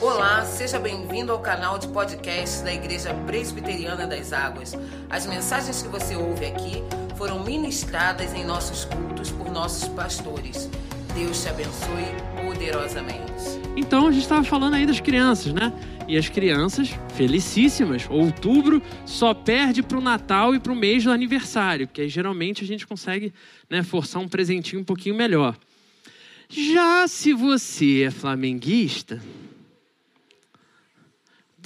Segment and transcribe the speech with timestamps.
[0.00, 4.72] Olá, seja bem-vindo ao canal de podcast da Igreja Presbiteriana das Águas.
[5.10, 6.84] As mensagens que você ouve aqui
[7.16, 10.70] foram ministradas em nossos cultos por nossos pastores.
[11.16, 12.04] Deus te abençoe
[12.40, 13.58] poderosamente.
[13.76, 15.72] Então, a gente estava falando aí das crianças, né?
[16.06, 21.10] E as crianças, felicíssimas, outubro só perde para o Natal e para o mês do
[21.10, 23.34] aniversário, porque aí geralmente a gente consegue
[23.68, 25.56] né, forçar um presentinho um pouquinho melhor.
[26.48, 29.20] Já se você é flamenguista,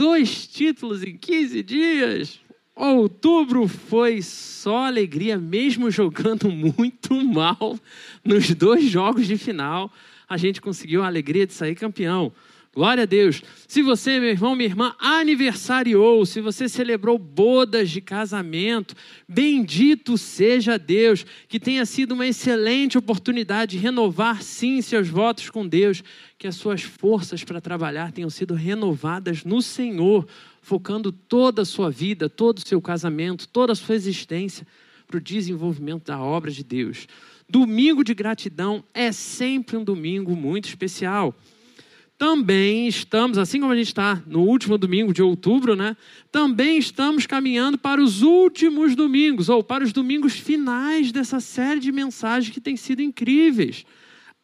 [0.03, 2.41] dois títulos em 15 dias.
[2.75, 7.79] Outubro foi só alegria, mesmo jogando muito mal
[8.25, 9.93] nos dois jogos de final.
[10.29, 12.33] A gente conseguiu a alegria de sair campeão.
[12.75, 13.43] Glória a Deus.
[13.69, 18.95] Se você, meu irmão, minha irmã, aniversariou, se você celebrou bodas de casamento,
[19.29, 25.69] bendito seja Deus, que tenha sido uma excelente oportunidade de renovar, sim, seus votos com
[25.69, 26.03] Deus,
[26.39, 30.27] que as suas forças para trabalhar tenham sido renovadas no Senhor,
[30.63, 34.67] focando toda a sua vida, todo o seu casamento, toda a sua existência
[35.07, 37.07] para o desenvolvimento da obra de Deus.
[37.47, 41.37] Domingo de gratidão é sempre um domingo muito especial
[42.23, 45.97] também estamos, assim como a gente está no último domingo de outubro, né?
[46.31, 51.91] Também estamos caminhando para os últimos domingos, ou para os domingos finais dessa série de
[51.91, 53.85] mensagens que têm sido incríveis.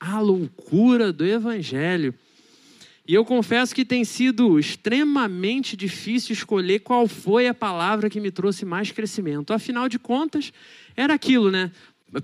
[0.01, 2.13] A loucura do Evangelho.
[3.07, 8.33] E eu confesso que tem sido extremamente difícil escolher qual foi a palavra que me
[8.33, 9.53] trouxe mais crescimento.
[9.53, 10.53] Afinal de contas,
[10.97, 11.71] era aquilo, né?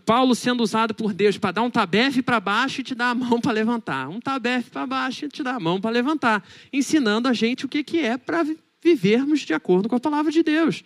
[0.06, 3.14] Paulo sendo usado por Deus para dar um tabefe para baixo e te dar a
[3.14, 4.08] mão para levantar.
[4.08, 6.42] Um tabefe para baixo e te dar a mão para levantar.
[6.72, 8.46] Ensinando a gente o que, que é para
[8.82, 10.82] vivermos de acordo com a palavra de Deus.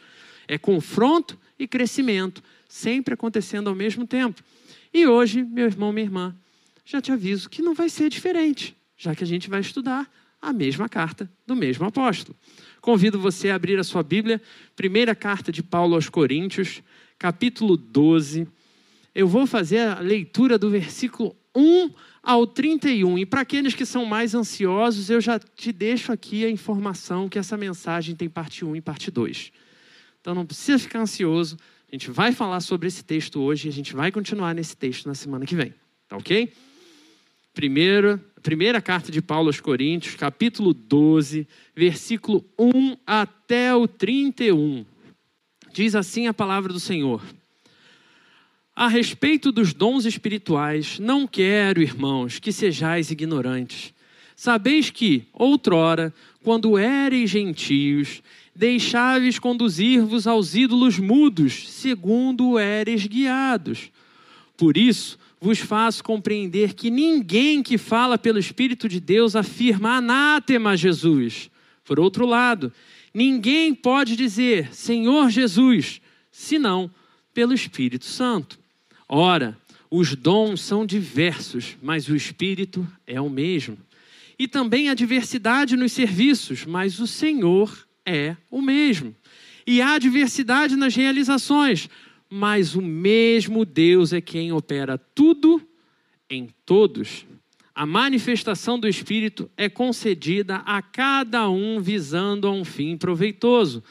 [0.49, 4.43] É confronto e crescimento, sempre acontecendo ao mesmo tempo.
[4.93, 6.37] E hoje, meu irmão, minha irmã,
[6.85, 10.11] já te aviso que não vai ser diferente, já que a gente vai estudar
[10.43, 12.37] a mesma carta do mesmo apóstolo.
[12.81, 14.41] Convido você a abrir a sua Bíblia,
[14.75, 16.83] primeira carta de Paulo aos Coríntios,
[17.19, 18.49] capítulo 12
[19.19, 21.91] eu vou fazer a leitura do versículo 1
[22.23, 23.19] ao 31.
[23.19, 27.37] E para aqueles que são mais ansiosos, eu já te deixo aqui a informação que
[27.37, 29.51] essa mensagem tem parte 1 e parte 2.
[30.21, 31.57] Então não precisa ficar ansioso.
[31.91, 35.07] A gente vai falar sobre esse texto hoje e a gente vai continuar nesse texto
[35.07, 35.75] na semana que vem.
[36.07, 36.53] Tá ok?
[37.53, 44.87] Primeiro, primeira carta de Paulo aos Coríntios, capítulo 12, versículo 1 até o 31.
[45.73, 47.21] Diz assim a palavra do Senhor.
[48.81, 53.93] A respeito dos dons espirituais, não quero, irmãos, que sejais ignorantes.
[54.37, 58.23] Sabeis que, outrora, quando éreis gentios,
[58.55, 63.91] deixáveis conduzir-vos aos ídolos mudos, segundo éreis guiados.
[64.57, 70.71] Por isso, vos faço compreender que ninguém que fala pelo Espírito de Deus afirma anátema
[70.71, 71.51] a Jesus.
[71.85, 72.73] Por outro lado,
[73.13, 76.01] ninguém pode dizer Senhor Jesus,
[76.31, 76.89] senão
[77.35, 78.68] pelo Espírito Santo.
[79.09, 79.57] Ora,
[79.91, 83.79] os dons são diversos, mas o Espírito é o mesmo.
[84.39, 89.15] E também há diversidade nos serviços, mas o Senhor é o mesmo.
[89.67, 91.89] E há diversidade nas realizações,
[92.29, 95.63] mas o mesmo Deus é quem opera tudo
[96.29, 97.27] em todos.
[97.75, 103.83] A manifestação do Espírito é concedida a cada um visando a um fim proveitoso,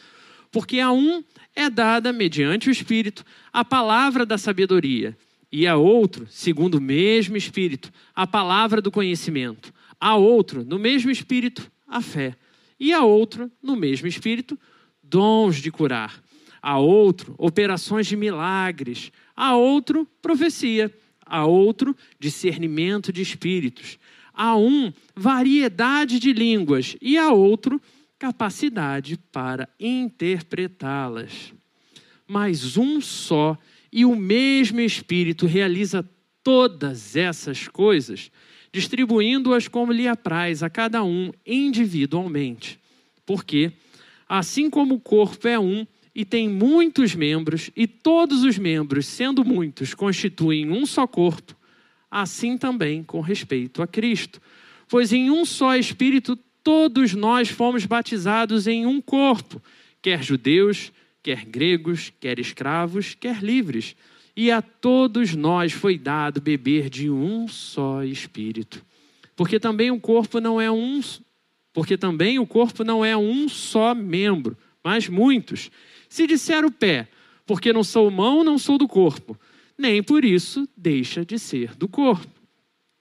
[0.51, 1.23] porque a um
[1.55, 5.17] é dada, mediante o Espírito, a palavra da sabedoria,
[5.51, 11.09] e a outro, segundo o mesmo Espírito, a palavra do conhecimento, a outro, no mesmo
[11.09, 12.35] Espírito, a fé,
[12.79, 14.57] e a outro, no mesmo Espírito,
[15.01, 16.21] dons de curar,
[16.61, 20.93] a outro, operações de milagres, a outro, profecia,
[21.25, 23.97] a outro, discernimento de espíritos,
[24.33, 27.81] a um, variedade de línguas, e a outro,
[28.17, 31.53] capacidade para interpretá-las.
[32.27, 33.57] Mas um só
[33.91, 36.07] e o mesmo Espírito realiza
[36.43, 38.31] todas essas coisas,
[38.71, 42.79] distribuindo-as como lhe apraz a cada um individualmente.
[43.25, 43.71] Porque,
[44.27, 49.45] assim como o corpo é um e tem muitos membros, e todos os membros, sendo
[49.45, 51.55] muitos, constituem um só corpo,
[52.09, 54.41] assim também com respeito a Cristo.
[54.89, 56.37] Pois em um só Espírito
[56.67, 59.63] todos nós fomos batizados em um corpo,
[60.01, 60.91] quer judeus,
[61.23, 63.95] quer gregos, quer escravos, quer livres.
[64.35, 68.85] E a todos nós foi dado beber de um só espírito.
[69.33, 70.99] Porque também o corpo não é um,
[71.71, 75.71] porque também o corpo não é um só membro, mas muitos.
[76.09, 77.07] Se disser o pé,
[77.45, 79.39] porque não sou mão, não sou do corpo,
[79.77, 82.36] nem por isso deixa de ser do corpo.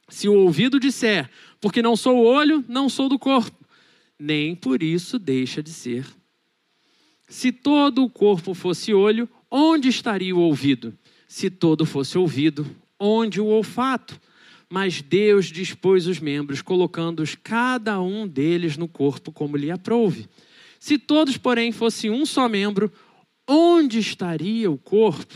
[0.08, 1.28] Se o ouvido disser,
[1.60, 3.66] porque não sou olho, não sou do corpo,
[4.18, 6.06] nem por isso deixa de ser.
[7.28, 10.96] Se todo o corpo fosse olho, onde estaria o ouvido?
[11.26, 12.66] Se todo fosse ouvido,
[12.98, 14.20] onde o olfato?
[14.68, 20.28] Mas Deus dispôs os membros, colocando-os cada um deles no corpo como lhe aprouve.
[20.78, 22.92] Se todos, porém, fossem um só membro,
[23.46, 25.34] onde estaria o corpo?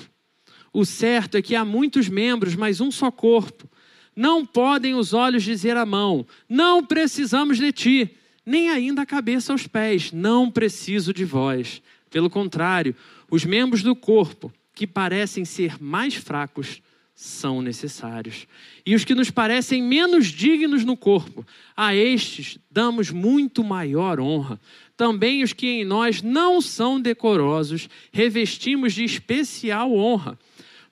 [0.73, 3.69] O certo é que há muitos membros, mas um só corpo.
[4.15, 8.11] Não podem os olhos dizer à mão: Não precisamos de ti,
[8.45, 11.83] nem ainda a cabeça aos pés: Não preciso de vós.
[12.11, 12.95] Pelo contrário,
[13.31, 16.83] os membros do corpo, que parecem ser mais fracos,
[17.15, 18.47] são necessários.
[18.85, 21.47] E os que nos parecem menos dignos no corpo,
[21.77, 24.59] a estes damos muito maior honra.
[24.97, 30.39] Também os que em nós não são decorosos, revestimos de especial honra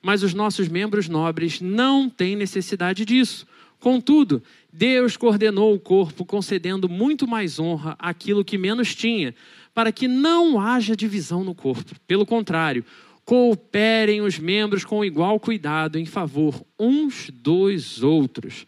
[0.08, 3.46] mas os nossos membros nobres não têm necessidade disso.
[3.78, 9.34] Contudo, Deus coordenou o corpo, concedendo muito mais honra àquilo que menos tinha,
[9.74, 11.94] para que não haja divisão no corpo.
[12.06, 12.86] Pelo contrário,
[13.22, 18.66] cooperem os membros com igual cuidado em favor uns dos outros,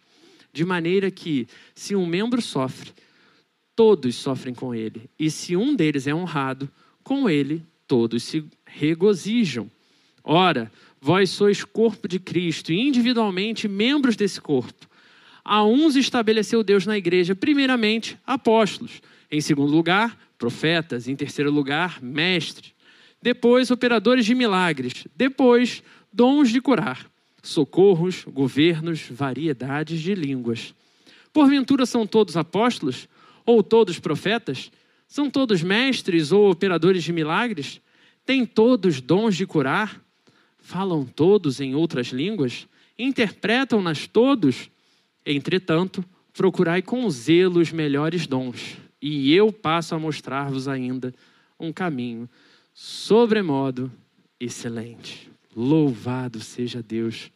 [0.53, 2.93] de maneira que, se um membro sofre,
[3.75, 6.69] todos sofrem com ele, e se um deles é honrado,
[7.03, 9.71] com ele todos se regozijam.
[10.23, 10.71] Ora,
[11.01, 14.87] Vós sois corpo de Cristo e individualmente membros desse corpo.
[15.43, 19.01] A uns estabeleceu Deus na igreja, primeiramente, apóstolos.
[19.31, 21.09] Em segundo lugar, profetas.
[21.09, 22.75] Em terceiro lugar, mestres.
[23.23, 25.07] Depois, operadores de milagres.
[25.17, 25.83] Depois,
[26.13, 27.11] dons de curar.
[27.43, 30.75] Socorros, governos, variedades de línguas.
[31.33, 33.09] Porventura são todos apóstolos?
[33.47, 34.71] Ou todos profetas?
[35.09, 37.81] São todos mestres ou operadores de milagres?
[38.27, 40.01] Têm todos dons de curar?
[40.61, 42.67] Falam todos em outras línguas?
[42.99, 44.71] Interpretam-nas todos?
[45.25, 51.15] Entretanto, procurai com zelo os melhores dons, e eu passo a mostrar-vos ainda
[51.59, 52.29] um caminho
[52.75, 53.93] sobremodo
[54.39, 55.31] excelente.
[55.55, 57.31] Louvado seja Deus.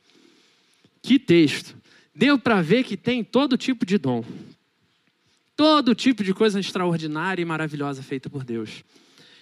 [1.03, 1.77] Que texto!
[2.15, 4.25] Deu para ver que tem todo tipo de dom.
[5.57, 8.85] Todo tipo de coisa extraordinária e maravilhosa feita por Deus.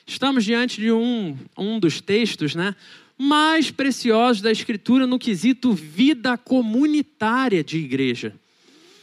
[0.06, 2.74] Estamos diante de um, um dos textos, né?
[3.22, 8.34] Mais preciosos da Escritura no quesito vida comunitária de igreja.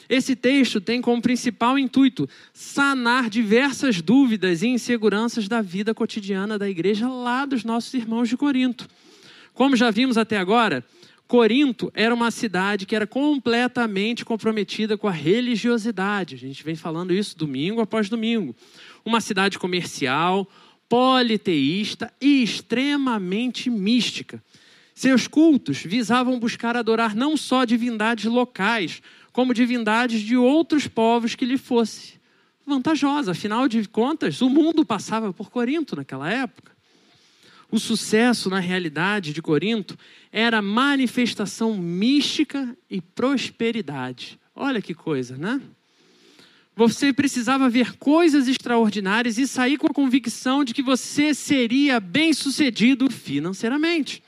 [0.09, 6.69] Esse texto tem como principal intuito sanar diversas dúvidas e inseguranças da vida cotidiana da
[6.69, 8.89] igreja lá dos nossos irmãos de Corinto.
[9.53, 10.83] Como já vimos até agora,
[11.25, 16.35] Corinto era uma cidade que era completamente comprometida com a religiosidade.
[16.35, 18.53] A gente vem falando isso domingo após domingo.
[19.05, 20.45] Uma cidade comercial,
[20.89, 24.43] politeísta e extremamente mística.
[24.95, 29.01] Seus cultos visavam buscar adorar não só divindades locais,
[29.31, 32.19] como divindades de outros povos que lhe fosse
[32.65, 33.31] vantajosa.
[33.31, 36.77] Afinal de contas, o mundo passava por Corinto naquela época.
[37.71, 39.97] O sucesso, na realidade, de Corinto
[40.31, 44.39] era manifestação mística e prosperidade.
[44.55, 45.61] Olha que coisa, né?
[46.79, 53.11] Você precisava ver coisas extraordinárias e sair com a convicção de que você seria bem-sucedido
[53.11, 54.23] financeiramente.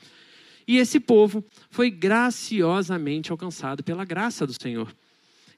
[0.68, 4.94] E esse povo foi graciosamente alcançado pela graça do Senhor.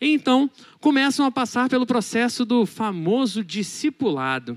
[0.00, 0.48] Então,
[0.78, 4.56] começam a passar pelo processo do famoso discipulado,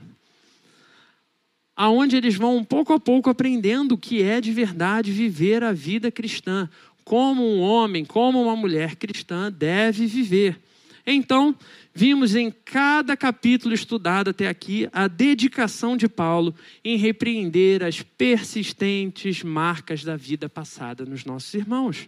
[1.75, 6.12] aonde eles vão pouco a pouco aprendendo o que é de verdade viver a vida
[6.12, 6.69] cristã,
[7.03, 10.62] como um homem, como uma mulher cristã deve viver.
[11.09, 11.55] Então,
[11.97, 16.53] vimos em cada capítulo estudado até aqui a dedicação de Paulo
[16.85, 22.07] em repreender as persistentes marcas da vida passada nos nossos irmãos.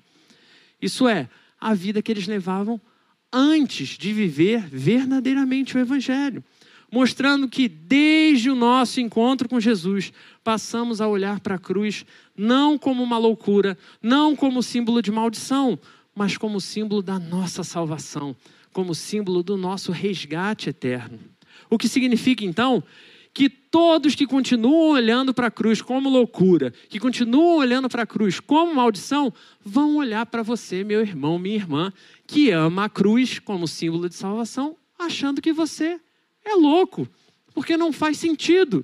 [0.80, 1.28] Isso é,
[1.60, 2.80] a vida que eles levavam
[3.34, 6.44] antes de viver verdadeiramente o Evangelho.
[6.92, 12.06] Mostrando que desde o nosso encontro com Jesus, passamos a olhar para a cruz
[12.38, 15.80] não como uma loucura, não como símbolo de maldição,
[16.14, 18.36] mas como símbolo da nossa salvação
[18.74, 21.20] como símbolo do nosso resgate eterno.
[21.70, 22.84] O que significa então
[23.34, 28.08] que todos que continuam olhando para a cruz como loucura, que continuam olhando para a
[28.08, 29.32] cruz como maldição,
[29.64, 31.94] vão olhar para você, meu irmão, minha irmã,
[32.26, 36.00] que ama a cruz como símbolo de salvação, achando que você
[36.44, 37.08] é louco,
[37.54, 38.84] porque não faz sentido.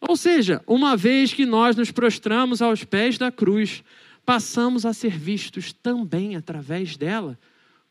[0.00, 3.82] Ou seja, uma vez que nós nos prostramos aos pés da cruz,
[4.24, 7.38] passamos a ser vistos também através dela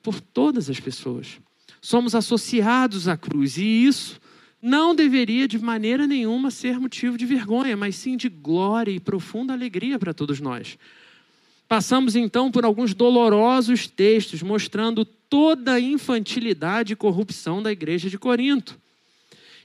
[0.07, 1.37] por todas as pessoas.
[1.81, 4.21] Somos associados à cruz e isso
[4.61, 9.51] não deveria de maneira nenhuma ser motivo de vergonha, mas sim de glória e profunda
[9.51, 10.77] alegria para todos nós.
[11.67, 18.17] Passamos então por alguns dolorosos textos mostrando toda a infantilidade e corrupção da igreja de
[18.17, 18.79] Corinto.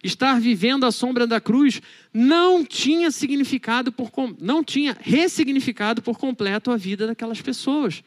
[0.02, 1.80] estar vivendo à sombra da cruz
[2.12, 8.02] não tinha significado por não tinha ressignificado por completo a vida daquelas pessoas.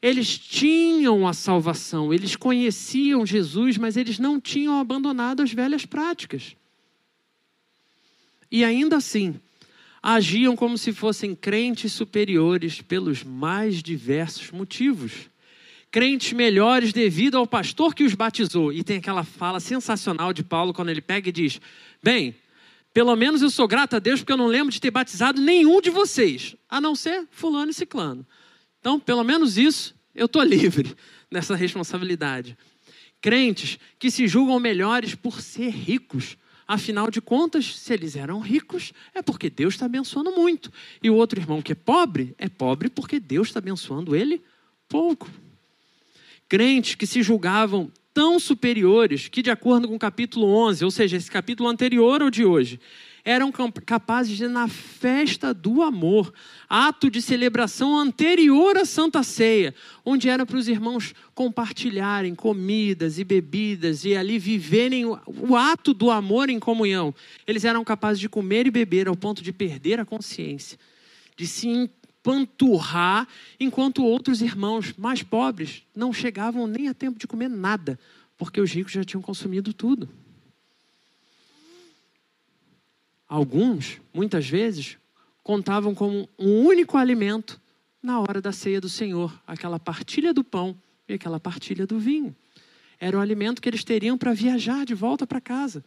[0.00, 6.54] Eles tinham a salvação, eles conheciam Jesus, mas eles não tinham abandonado as velhas práticas.
[8.50, 9.40] E ainda assim,
[10.02, 15.28] agiam como se fossem crentes superiores pelos mais diversos motivos.
[15.90, 18.72] Crentes melhores devido ao pastor que os batizou.
[18.72, 21.60] E tem aquela fala sensacional de Paulo quando ele pega e diz:
[22.02, 22.36] Bem,
[22.92, 25.80] pelo menos eu sou grato a Deus porque eu não lembro de ter batizado nenhum
[25.80, 28.24] de vocês, a não ser Fulano e Ciclano.
[28.86, 30.94] Então, pelo menos isso, eu estou livre
[31.28, 32.56] dessa responsabilidade.
[33.20, 36.36] Crentes que se julgam melhores por ser ricos
[36.68, 40.72] Afinal de contas, se eles eram ricos, é porque Deus está abençoando muito.
[41.00, 44.42] E o outro irmão que é pobre, é pobre porque Deus está abençoando ele
[44.88, 45.30] pouco.
[46.48, 51.16] Crentes que se julgavam tão superiores que, de acordo com o capítulo 11, ou seja,
[51.16, 52.80] esse capítulo anterior ao de hoje,
[53.26, 53.50] eram
[53.84, 56.32] capazes de, na festa do amor,
[56.68, 63.24] ato de celebração anterior à Santa Ceia, onde era para os irmãos compartilharem comidas e
[63.24, 67.12] bebidas e ali viverem o ato do amor em comunhão.
[67.44, 70.78] Eles eram capazes de comer e beber ao ponto de perder a consciência,
[71.36, 73.26] de se empanturrar,
[73.58, 77.98] enquanto outros irmãos mais pobres não chegavam nem a tempo de comer nada,
[78.38, 80.08] porque os ricos já tinham consumido tudo.
[83.28, 84.96] Alguns, muitas vezes,
[85.42, 87.60] contavam como um único alimento
[88.02, 90.76] na hora da ceia do Senhor, aquela partilha do pão
[91.08, 92.34] e aquela partilha do vinho.
[93.00, 95.84] Era o alimento que eles teriam para viajar de volta para casa,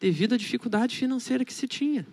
[0.00, 2.06] devido à dificuldade financeira que se tinha.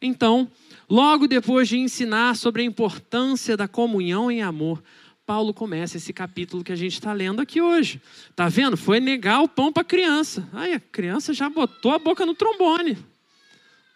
[0.00, 0.50] Então,
[0.88, 4.82] logo depois de ensinar sobre a importância da comunhão em amor,
[5.26, 8.00] Paulo começa esse capítulo que a gente está lendo aqui hoje.
[8.34, 8.76] Tá vendo?
[8.76, 10.48] Foi negar o pão para a criança.
[10.52, 12.96] Aí a criança já botou a boca no trombone.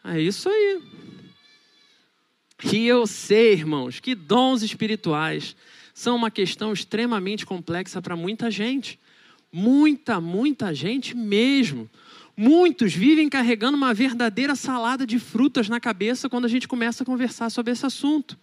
[0.04, 0.82] É isso aí.
[2.72, 5.56] E eu sei, irmãos, que dons espirituais
[5.94, 8.98] são uma questão extremamente complexa para muita gente.
[9.52, 11.88] Muita, muita gente mesmo.
[12.36, 17.06] Muitos vivem carregando uma verdadeira salada de frutas na cabeça quando a gente começa a
[17.06, 18.38] conversar sobre esse assunto.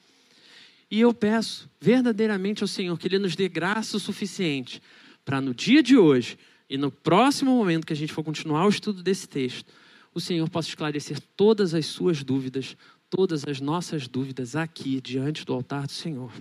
[0.92, 4.82] E eu peço verdadeiramente ao Senhor que Ele nos dê graça o suficiente
[5.26, 6.38] para no dia de hoje
[6.70, 9.72] e no próximo momento que a gente for continuar o estudo desse texto,
[10.14, 12.76] o Senhor possa esclarecer todas as suas dúvidas,
[13.10, 16.32] todas as nossas dúvidas aqui diante do altar do Senhor.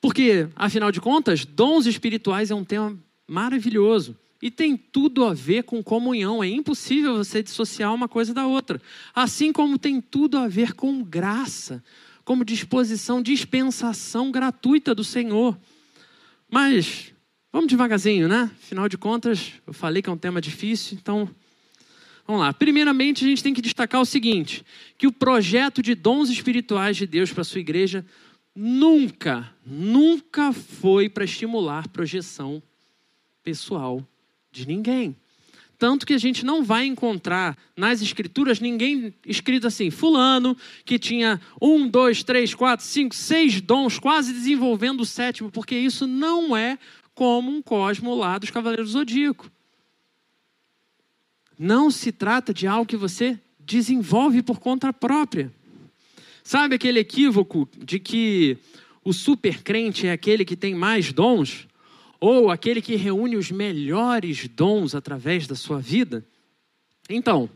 [0.00, 2.96] Porque, afinal de contas, dons espirituais é um tema
[3.26, 6.44] maravilhoso e tem tudo a ver com comunhão.
[6.44, 8.80] É impossível você dissociar uma coisa da outra.
[9.14, 11.82] Assim como tem tudo a ver com graça,
[12.24, 15.58] como disposição, dispensação gratuita do Senhor.
[16.48, 17.12] Mas
[17.52, 18.50] vamos devagarzinho, né?
[18.62, 21.28] Afinal de contas, eu falei que é um tema difícil, então
[22.26, 22.52] Vamos lá.
[22.52, 24.64] Primeiramente, a gente tem que destacar o seguinte:
[24.98, 28.04] que o projeto de dons espirituais de Deus para a sua igreja
[28.54, 32.62] nunca, nunca foi para estimular projeção
[33.44, 34.02] pessoal
[34.50, 35.14] de ninguém.
[35.78, 40.56] Tanto que a gente não vai encontrar nas escrituras ninguém escrito assim, fulano,
[40.86, 46.06] que tinha um, dois, três, quatro, cinco, seis dons, quase desenvolvendo o sétimo, porque isso
[46.06, 46.78] não é
[47.14, 49.50] como um cosmo lá dos Cavaleiros do Zodíaco.
[51.58, 55.52] Não se trata de algo que você desenvolve por conta própria.
[56.44, 58.58] Sabe aquele equívoco de que
[59.04, 61.66] o super crente é aquele que tem mais dons?
[62.20, 66.24] Ou aquele que reúne os melhores dons através da sua vida?
[67.08, 67.48] Então,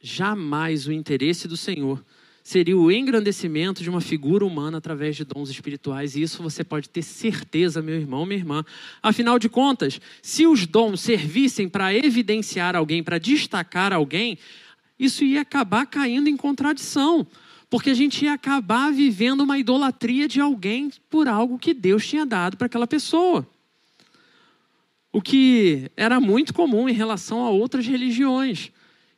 [0.00, 2.04] jamais o interesse do Senhor
[2.44, 6.14] seria o engrandecimento de uma figura humana através de dons espirituais.
[6.14, 8.62] E isso você pode ter certeza, meu irmão, minha irmã.
[9.02, 14.38] Afinal de contas, se os dons servissem para evidenciar alguém, para destacar alguém,
[14.98, 17.26] isso ia acabar caindo em contradição.
[17.70, 22.26] Porque a gente ia acabar vivendo uma idolatria de alguém por algo que Deus tinha
[22.26, 23.48] dado para aquela pessoa.
[25.10, 28.70] O que era muito comum em relação a outras religiões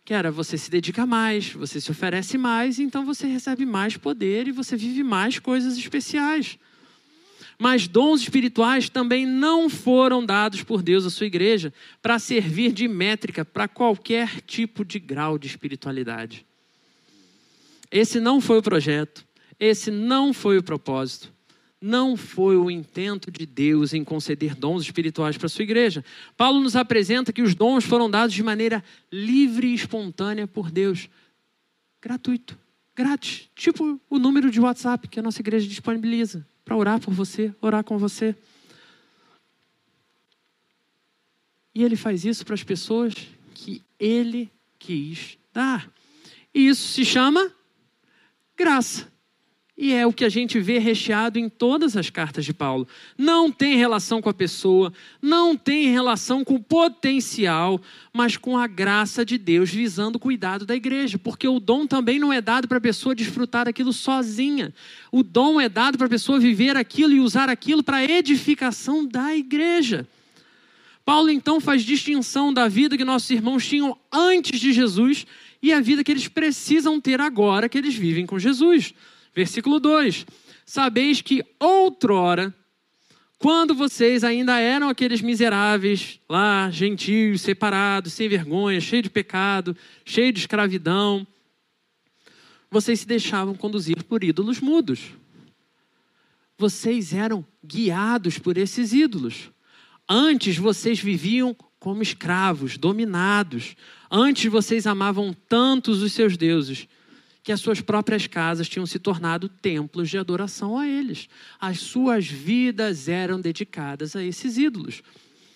[0.06, 4.46] que era você se dedica mais, você se oferece mais, então você recebe mais poder
[4.46, 6.56] e você vive mais coisas especiais.
[7.58, 12.86] Mas dons espirituais também não foram dados por Deus à sua igreja para servir de
[12.86, 16.46] métrica para qualquer tipo de grau de espiritualidade.
[17.90, 19.26] Esse não foi o projeto,
[19.58, 21.35] esse não foi o propósito
[21.80, 26.04] não foi o intento de Deus em conceder dons espirituais para a sua igreja.
[26.36, 31.08] Paulo nos apresenta que os dons foram dados de maneira livre e espontânea por Deus.
[32.00, 32.58] Gratuito,
[32.94, 33.50] grátis.
[33.54, 37.84] Tipo o número de WhatsApp que a nossa igreja disponibiliza para orar por você, orar
[37.84, 38.34] com você.
[41.74, 43.14] E ele faz isso para as pessoas
[43.54, 45.90] que ele quis dar.
[46.54, 47.52] E isso se chama
[48.56, 49.12] graça.
[49.78, 52.88] E é o que a gente vê recheado em todas as cartas de Paulo.
[53.18, 54.90] Não tem relação com a pessoa,
[55.20, 57.78] não tem relação com o potencial,
[58.10, 61.18] mas com a graça de Deus visando o cuidado da igreja.
[61.18, 64.72] Porque o dom também não é dado para a pessoa desfrutar aquilo sozinha.
[65.12, 69.06] O dom é dado para a pessoa viver aquilo e usar aquilo para a edificação
[69.06, 70.08] da igreja.
[71.04, 75.26] Paulo então faz distinção da vida que nossos irmãos tinham antes de Jesus
[75.62, 78.94] e a vida que eles precisam ter agora que eles vivem com Jesus.
[79.36, 80.24] Versículo 2:
[80.64, 82.54] Sabeis que outrora,
[83.38, 89.76] quando vocês ainda eram aqueles miseráveis, lá, gentios, separados, sem vergonha, cheios de pecado,
[90.06, 91.26] cheios de escravidão,
[92.70, 95.10] vocês se deixavam conduzir por ídolos mudos.
[96.56, 99.50] Vocês eram guiados por esses ídolos.
[100.08, 103.76] Antes vocês viviam como escravos, dominados.
[104.10, 106.88] Antes vocês amavam tantos os seus deuses
[107.46, 111.28] que as suas próprias casas tinham se tornado templos de adoração a eles.
[111.60, 115.00] As suas vidas eram dedicadas a esses ídolos.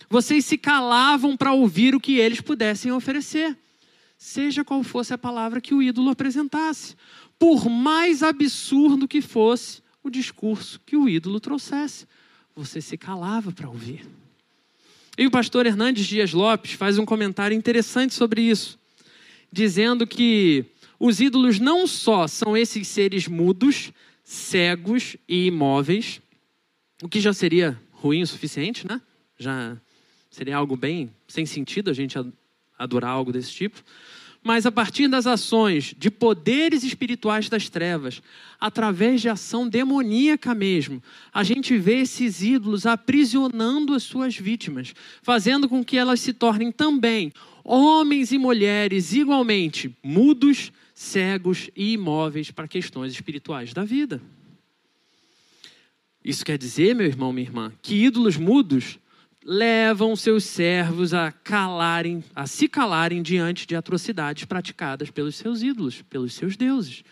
[0.08, 3.58] Vocês se calavam para ouvir o que eles pudessem oferecer,
[4.16, 6.94] seja qual fosse a palavra que o ídolo apresentasse,
[7.36, 12.06] por mais absurdo que fosse o discurso que o ídolo trouxesse.
[12.54, 14.06] Você se calava para ouvir.
[15.18, 18.78] E o pastor Hernandes Dias Lopes faz um comentário interessante sobre isso,
[19.50, 20.64] dizendo que
[21.00, 23.90] os ídolos não só são esses seres mudos,
[24.22, 26.20] cegos e imóveis,
[27.02, 29.00] o que já seria ruim o suficiente, né?
[29.38, 29.78] Já
[30.30, 32.18] seria algo bem sem sentido a gente
[32.78, 33.82] adorar algo desse tipo.
[34.42, 38.22] Mas a partir das ações de poderes espirituais das trevas,
[38.58, 41.02] através de ação demoníaca mesmo,
[41.32, 46.72] a gente vê esses ídolos aprisionando as suas vítimas, fazendo com que elas se tornem
[46.72, 54.20] também homens e mulheres igualmente mudos, cegos e imóveis para questões espirituais da vida.
[56.22, 58.98] Isso quer dizer, meu irmão, minha irmã, que ídolos mudos
[59.42, 66.02] levam seus servos a calarem, a se calarem diante de atrocidades praticadas pelos seus ídolos,
[66.02, 67.02] pelos seus deuses.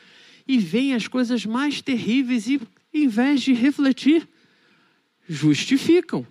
[0.47, 2.61] E veem as coisas mais terríveis e,
[2.93, 4.29] em vez de refletir,
[5.27, 6.27] justificam.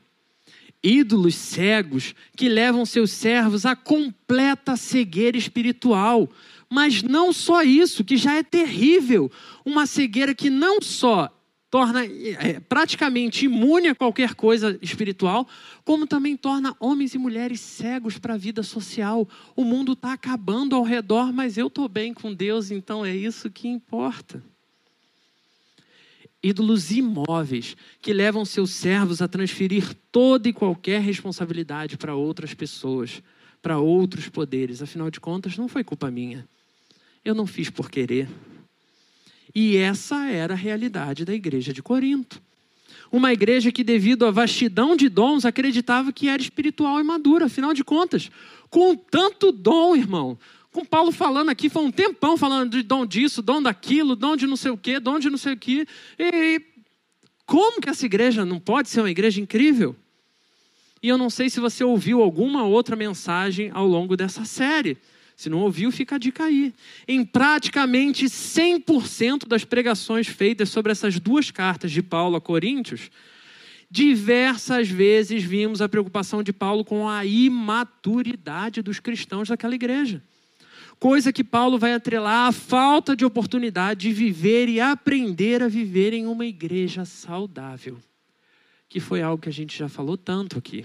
[0.84, 6.30] Ídolos cegos que levam seus servos a completa cegueira espiritual,
[6.70, 9.32] mas não só isso, que já é terrível.
[9.66, 11.32] Uma cegueira que não só
[11.70, 15.48] torna é, praticamente imune a qualquer coisa espiritual,
[15.84, 19.28] como também torna homens e mulheres cegos para a vida social.
[19.56, 23.50] O mundo está acabando ao redor, mas eu estou bem com Deus, então é isso
[23.50, 24.42] que importa.
[26.42, 33.22] Ídolos imóveis que levam seus servos a transferir toda e qualquer responsabilidade para outras pessoas,
[33.62, 34.82] para outros poderes.
[34.82, 36.48] Afinal de contas, não foi culpa minha.
[37.28, 38.30] Eu não fiz por querer.
[39.54, 42.42] E essa era a realidade da igreja de Corinto.
[43.12, 47.74] Uma igreja que, devido à vastidão de dons, acreditava que era espiritual e madura, afinal
[47.74, 48.32] de contas,
[48.70, 50.40] com tanto dom, irmão.
[50.72, 54.48] Com Paulo falando aqui, foi um tempão falando de dom disso, dom daquilo, dom de
[54.48, 55.86] não sei o quê, dom de não sei o quê.
[56.18, 56.62] E
[57.46, 59.98] como que essa igreja não pode ser uma igreja incrível?
[61.04, 64.98] E eu não sei se você ouviu alguma outra mensagem ao longo dessa série.
[65.38, 66.74] Se não ouviu, fica a dica aí.
[67.08, 73.12] Em praticamente 100% das pregações feitas sobre essas duas cartas de Paulo a Coríntios,
[73.90, 80.24] diversas vezes vimos a preocupação de Paulo com a imaturidade dos cristãos daquela igreja.
[81.00, 86.14] Coisa que Paulo vai atrelar à falta de oportunidade de viver e aprender a viver
[86.14, 88.00] em uma igreja saudável,
[88.90, 90.84] que foi algo que a gente já falou tanto aqui.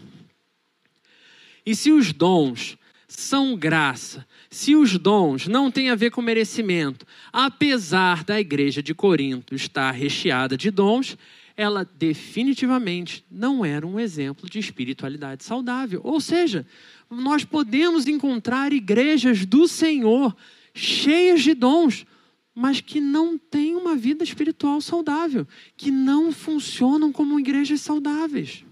[1.64, 2.76] E se os dons
[3.20, 4.26] são graça.
[4.50, 9.90] Se os dons não têm a ver com merecimento, apesar da igreja de Corinto estar
[9.90, 11.16] recheada de dons,
[11.56, 16.00] ela definitivamente não era um exemplo de espiritualidade saudável.
[16.02, 16.66] Ou seja,
[17.10, 20.34] nós podemos encontrar igrejas do Senhor
[20.74, 22.06] cheias de dons,
[22.54, 25.46] mas que não têm uma vida espiritual saudável,
[25.76, 28.64] que não funcionam como igrejas saudáveis.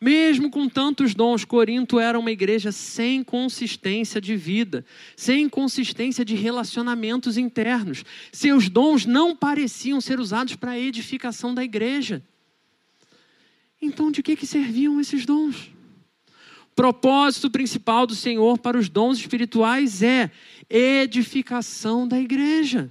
[0.00, 4.84] Mesmo com tantos dons, Corinto era uma igreja sem consistência de vida,
[5.16, 8.04] sem consistência de relacionamentos internos.
[8.32, 12.22] Seus dons não pareciam ser usados para a edificação da igreja.
[13.82, 15.72] Então, de que, que serviam esses dons?
[16.76, 20.30] Propósito principal do Senhor para os dons espirituais é
[20.70, 22.88] edificação da igreja.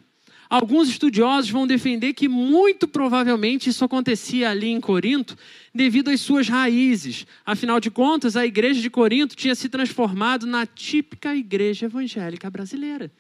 [0.50, 5.38] Alguns estudiosos vão defender que muito provavelmente isso acontecia ali em Corinto
[5.74, 7.26] devido às suas raízes.
[7.46, 13.12] Afinal de contas, a igreja de Corinto tinha se transformado na típica igreja evangélica brasileira.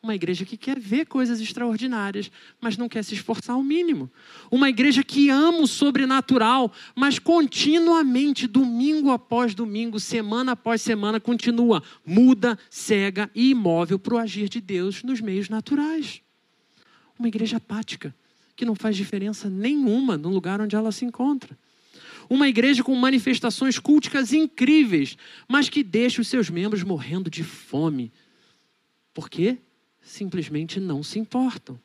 [0.00, 2.30] Uma igreja que quer ver coisas extraordinárias,
[2.60, 4.08] mas não quer se esforçar ao mínimo.
[4.48, 11.82] Uma igreja que ama o sobrenatural, mas continuamente, domingo após domingo, semana após semana, continua
[12.06, 16.22] muda, cega e imóvel para o agir de Deus nos meios naturais.
[17.18, 18.14] Uma igreja apática,
[18.54, 21.56] que não faz diferença nenhuma no lugar onde ela se encontra.
[22.28, 25.16] Uma igreja com manifestações culticas incríveis,
[25.48, 28.12] mas que deixa os seus membros morrendo de fome.
[29.14, 29.58] Por quê?
[30.08, 31.78] simplesmente não se importam.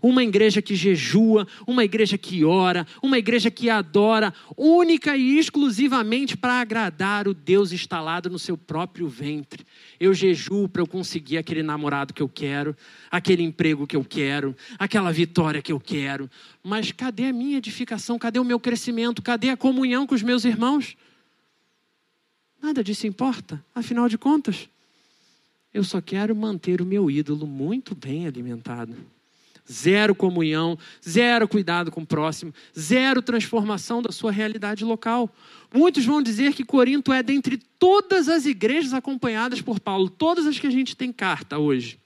[0.00, 6.36] Uma igreja que jejua, uma igreja que ora, uma igreja que adora, única e exclusivamente
[6.36, 9.64] para agradar o Deus instalado no seu próprio ventre.
[9.98, 12.76] Eu jejuo para eu conseguir aquele namorado que eu quero,
[13.10, 16.30] aquele emprego que eu quero, aquela vitória que eu quero.
[16.62, 18.18] Mas cadê a minha edificação?
[18.18, 19.22] Cadê o meu crescimento?
[19.22, 20.96] Cadê a comunhão com os meus irmãos?
[22.62, 24.68] Nada disso importa, afinal de contas.
[25.74, 28.94] Eu só quero manter o meu ídolo muito bem alimentado.
[29.70, 30.76] Zero comunhão,
[31.08, 35.30] zero cuidado com o próximo, zero transformação da sua realidade local.
[35.72, 40.58] Muitos vão dizer que Corinto é dentre todas as igrejas acompanhadas por Paulo, todas as
[40.58, 41.98] que a gente tem carta hoje,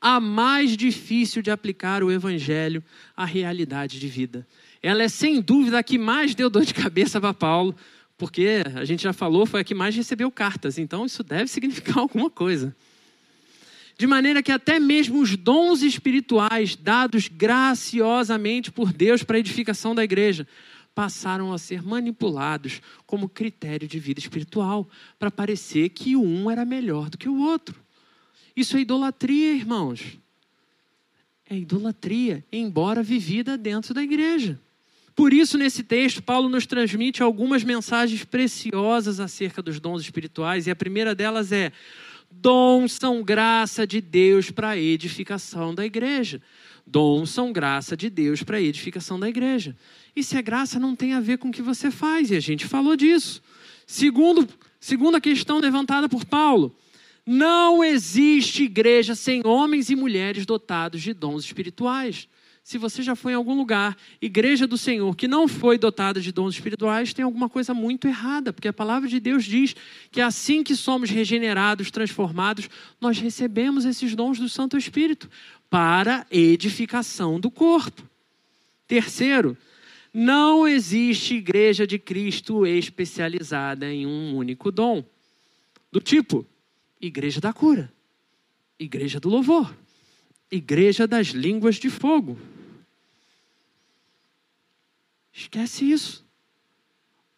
[0.00, 2.82] a mais difícil de aplicar o evangelho
[3.14, 4.46] à realidade de vida.
[4.82, 7.76] Ela é sem dúvida a que mais deu dor de cabeça para Paulo,
[8.16, 11.98] porque a gente já falou, foi a que mais recebeu cartas, então isso deve significar
[12.00, 12.74] alguma coisa.
[14.00, 19.94] De maneira que até mesmo os dons espirituais dados graciosamente por Deus para a edificação
[19.94, 20.48] da igreja
[20.94, 27.10] passaram a ser manipulados como critério de vida espiritual, para parecer que um era melhor
[27.10, 27.78] do que o outro.
[28.56, 30.18] Isso é idolatria, irmãos.
[31.44, 34.58] É idolatria, embora vivida dentro da igreja.
[35.14, 40.70] Por isso, nesse texto, Paulo nos transmite algumas mensagens preciosas acerca dos dons espirituais, e
[40.70, 41.70] a primeira delas é:
[42.30, 46.40] dons são graça de Deus para a edificação da igreja.
[46.86, 49.76] Dons são graça de Deus para a edificação da igreja.
[50.14, 52.40] E se é graça, não tem a ver com o que você faz, e a
[52.40, 53.42] gente falou disso.
[53.86, 56.74] Segundo, segunda questão levantada por Paulo:
[57.24, 62.28] não existe igreja sem homens e mulheres dotados de dons espirituais
[62.62, 66.30] se você já foi em algum lugar, igreja do Senhor, que não foi dotada de
[66.30, 69.74] dons espirituais, tem alguma coisa muito errada, porque a palavra de Deus diz
[70.10, 72.68] que assim que somos regenerados, transformados,
[73.00, 75.28] nós recebemos esses dons do Santo Espírito
[75.68, 78.02] para edificação do corpo.
[78.86, 79.56] Terceiro,
[80.12, 85.04] não existe igreja de Cristo especializada em um único dom.
[85.90, 86.46] Do tipo,
[87.00, 87.92] igreja da cura,
[88.78, 89.74] igreja do louvor,
[90.50, 92.38] igreja das línguas de fogo.
[95.32, 96.24] Esquece isso.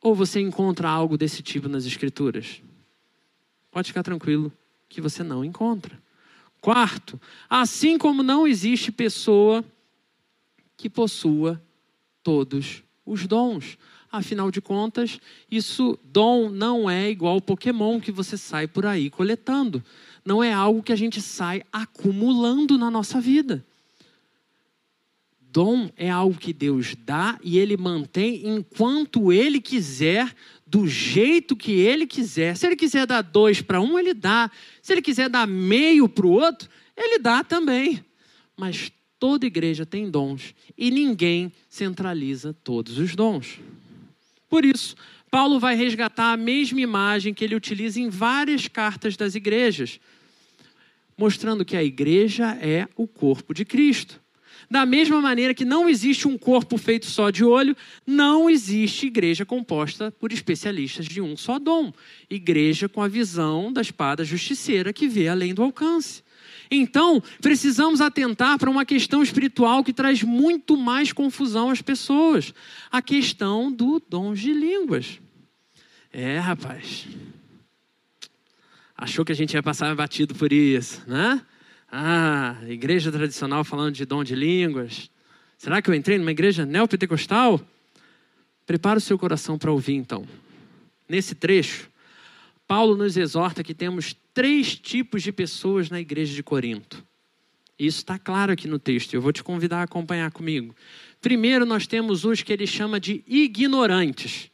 [0.01, 2.63] Ou você encontra algo desse tipo nas Escrituras?
[3.71, 4.53] Pode ficar tranquilo
[4.89, 6.01] que você não encontra.
[6.61, 9.65] Quarto, assim como não existe pessoa
[10.77, 11.63] que possua
[12.23, 13.79] todos os dons.
[14.11, 15.19] Afinal de contas,
[15.51, 19.83] isso dom não é igual Pokémon que você sai por aí coletando.
[20.25, 23.65] Não é algo que a gente sai acumulando na nossa vida.
[25.41, 30.35] Dom é algo que Deus dá e ele mantém enquanto ele quiser,
[30.67, 32.57] do jeito que ele quiser.
[32.57, 34.51] Se ele quiser dar dois para um, ele dá.
[34.81, 38.03] Se ele quiser dar meio para o outro, ele dá também.
[38.57, 43.61] Mas toda igreja tem dons e ninguém centraliza todos os dons.
[44.49, 44.97] Por isso,
[45.33, 49.99] Paulo vai resgatar a mesma imagem que ele utiliza em várias cartas das igrejas,
[51.17, 54.21] mostrando que a igreja é o corpo de Cristo.
[54.71, 57.75] Da mesma maneira que não existe um corpo feito só de olho,
[58.07, 61.95] não existe igreja composta por especialistas de um só dom.
[62.29, 66.23] Igreja com a visão da espada justiceira que vê além do alcance.
[66.75, 72.55] Então, precisamos atentar para uma questão espiritual que traz muito mais confusão às pessoas:
[72.91, 75.21] a questão do dom de línguas.
[76.11, 77.07] É, rapaz.
[78.97, 81.43] Achou que a gente ia passar batido por isso, né?
[81.91, 85.11] Ah, igreja tradicional falando de dom de línguas.
[85.59, 87.61] Será que eu entrei numa igreja neopentecostal?
[88.65, 90.27] Prepara o seu coração para ouvir então.
[91.07, 91.91] Nesse trecho,
[92.67, 97.05] Paulo nos exorta que temos três tipos de pessoas na igreja de Corinto.
[97.79, 100.75] Isso está claro aqui no texto, eu vou te convidar a acompanhar comigo.
[101.21, 104.51] Primeiro, nós temos os que ele chama de ignorantes.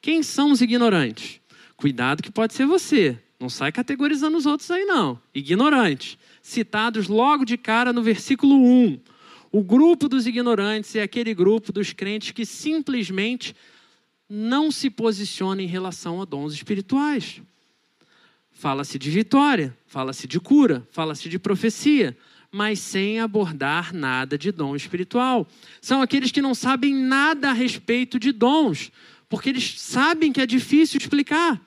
[0.00, 1.40] Quem são os ignorantes?
[1.76, 3.18] Cuidado que pode ser você.
[3.38, 5.20] Não sai categorizando os outros aí, não.
[5.34, 6.18] Ignorantes.
[6.42, 9.00] Citados logo de cara no versículo 1.
[9.50, 13.54] O grupo dos ignorantes é aquele grupo dos crentes que simplesmente
[14.28, 17.40] não se posiciona em relação a dons espirituais.
[18.58, 22.18] Fala-se de vitória, fala-se de cura, fala-se de profecia,
[22.50, 25.46] mas sem abordar nada de dom espiritual.
[25.80, 28.90] São aqueles que não sabem nada a respeito de dons,
[29.28, 31.62] porque eles sabem que é difícil explicar.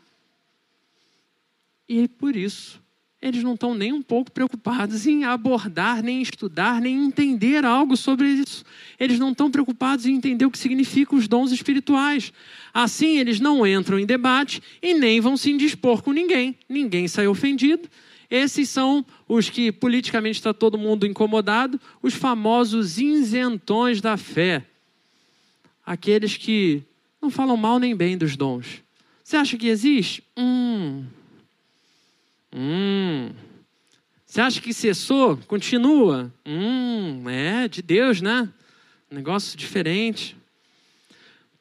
[1.87, 2.77] E por isso,
[3.21, 8.27] eles não estão nem um pouco preocupados em abordar, nem estudar, nem entender algo sobre
[8.27, 8.65] isso.
[8.99, 12.33] Eles não estão preocupados em entender o que significam os dons espirituais.
[12.73, 16.57] Assim, eles não entram em debate e nem vão se indispor com ninguém.
[16.67, 17.87] Ninguém sai ofendido.
[18.29, 24.65] Esses são os que politicamente está todo mundo incomodado, os famosos isentões da fé.
[25.85, 26.81] Aqueles que
[27.21, 28.81] não falam mal nem bem dos dons.
[29.23, 30.23] Você acha que existe?
[30.35, 31.03] Hum,
[32.53, 33.31] Hum.
[34.25, 35.37] Você acha que cessou?
[35.47, 36.33] Continua.
[36.45, 38.47] Hum, é de Deus, né?
[39.09, 40.37] Negócio diferente.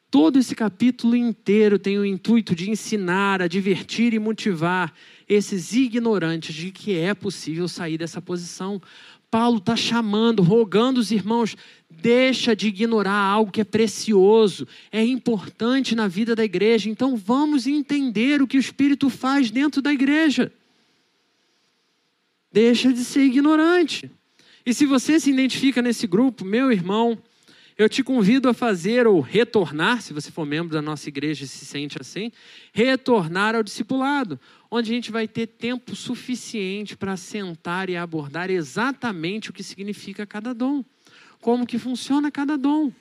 [0.09, 4.93] Todo esse capítulo inteiro tem o intuito de ensinar, advertir e motivar
[5.27, 8.81] esses ignorantes de que é possível sair dessa posição.
[9.29, 11.55] Paulo está chamando, rogando os irmãos,
[11.89, 16.89] deixa de ignorar algo que é precioso, é importante na vida da igreja.
[16.89, 20.51] Então vamos entender o que o Espírito faz dentro da igreja.
[22.51, 24.11] Deixa de ser ignorante.
[24.65, 27.17] E se você se identifica nesse grupo, meu irmão,
[27.77, 31.47] eu te convido a fazer ou retornar, se você for membro da nossa igreja e
[31.47, 32.31] se sente assim,
[32.73, 39.49] retornar ao discipulado, onde a gente vai ter tempo suficiente para sentar e abordar exatamente
[39.49, 40.83] o que significa cada dom,
[41.39, 42.91] como que funciona cada dom,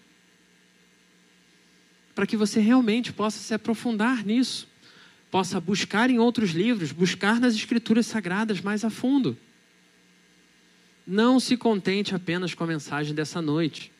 [2.14, 4.69] para que você realmente possa se aprofundar nisso
[5.30, 9.36] possa buscar em outros livros, buscar nas escrituras sagradas mais a fundo.
[11.06, 13.92] Não se contente apenas com a mensagem dessa noite,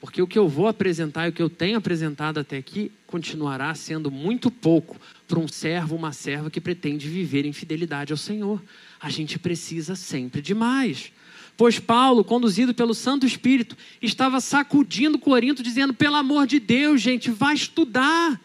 [0.00, 3.74] porque o que eu vou apresentar e o que eu tenho apresentado até aqui continuará
[3.74, 4.96] sendo muito pouco
[5.28, 8.60] para um servo, uma serva que pretende viver em fidelidade ao Senhor.
[9.00, 11.12] A gente precisa sempre de mais.
[11.56, 17.30] Pois Paulo, conduzido pelo Santo Espírito, estava sacudindo Corinto, dizendo: pelo amor de Deus, gente,
[17.30, 18.40] vai estudar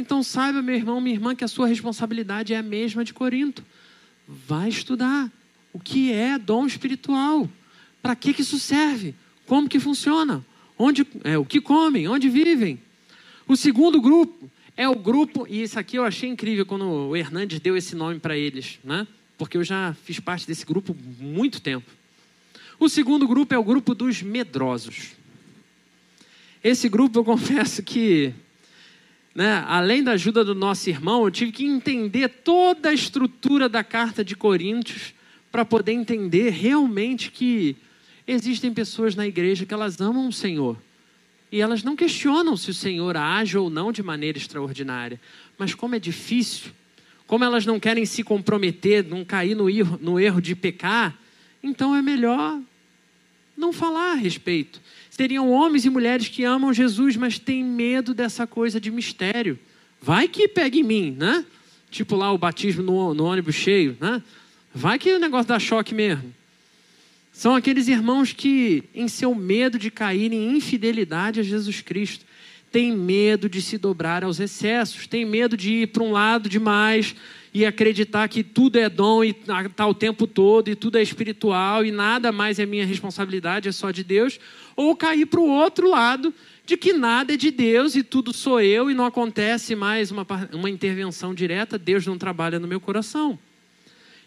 [0.00, 3.64] então saiba, meu irmão, minha irmã, que a sua responsabilidade é a mesma de Corinto.
[4.26, 5.30] Vai estudar
[5.72, 7.48] o que é dom espiritual.
[8.02, 9.14] Para que, que isso serve?
[9.46, 10.44] Como que funciona?
[10.78, 12.08] Onde, é, o que comem?
[12.08, 12.80] Onde vivem?
[13.46, 17.60] O segundo grupo é o grupo, e isso aqui eu achei incrível quando o Hernandes
[17.60, 19.06] deu esse nome para eles, né?
[19.40, 21.90] porque eu já fiz parte desse grupo muito tempo.
[22.78, 25.12] O segundo grupo é o grupo dos medrosos.
[26.62, 28.34] Esse grupo eu confesso que
[29.34, 33.84] né, além da ajuda do nosso irmão, eu tive que entender toda a estrutura da
[33.84, 35.14] carta de Coríntios
[35.52, 37.76] para poder entender realmente que
[38.26, 40.76] existem pessoas na igreja que elas amam o Senhor.
[41.50, 45.20] E elas não questionam se o Senhor age ou não de maneira extraordinária.
[45.58, 46.70] Mas como é difícil,
[47.26, 51.16] como elas não querem se comprometer, não cair no erro, no erro de pecar,
[51.62, 52.60] então é melhor
[53.56, 54.80] não falar a respeito
[55.20, 59.58] seriam homens e mulheres que amam Jesus, mas têm medo dessa coisa de mistério.
[60.00, 61.44] Vai que pega em mim, né?
[61.90, 64.22] Tipo lá o batismo no, no ônibus cheio, né?
[64.74, 66.34] Vai que o negócio dá choque mesmo.
[67.34, 72.24] São aqueles irmãos que, em seu medo de cair em infidelidade a Jesus Cristo,
[72.72, 77.14] têm medo de se dobrar aos excessos, têm medo de ir para um lado demais
[77.52, 81.84] e acreditar que tudo é dom e está o tempo todo e tudo é espiritual
[81.84, 84.38] e nada mais é minha responsabilidade, é só de Deus,
[84.76, 86.32] ou cair para o outro lado
[86.64, 90.24] de que nada é de Deus e tudo sou eu e não acontece mais uma,
[90.52, 93.36] uma intervenção direta, Deus não trabalha no meu coração.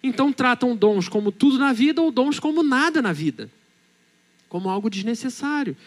[0.01, 3.49] Então tratam dons como tudo na vida ou dons como nada na vida,
[4.49, 5.77] como algo desnecessário.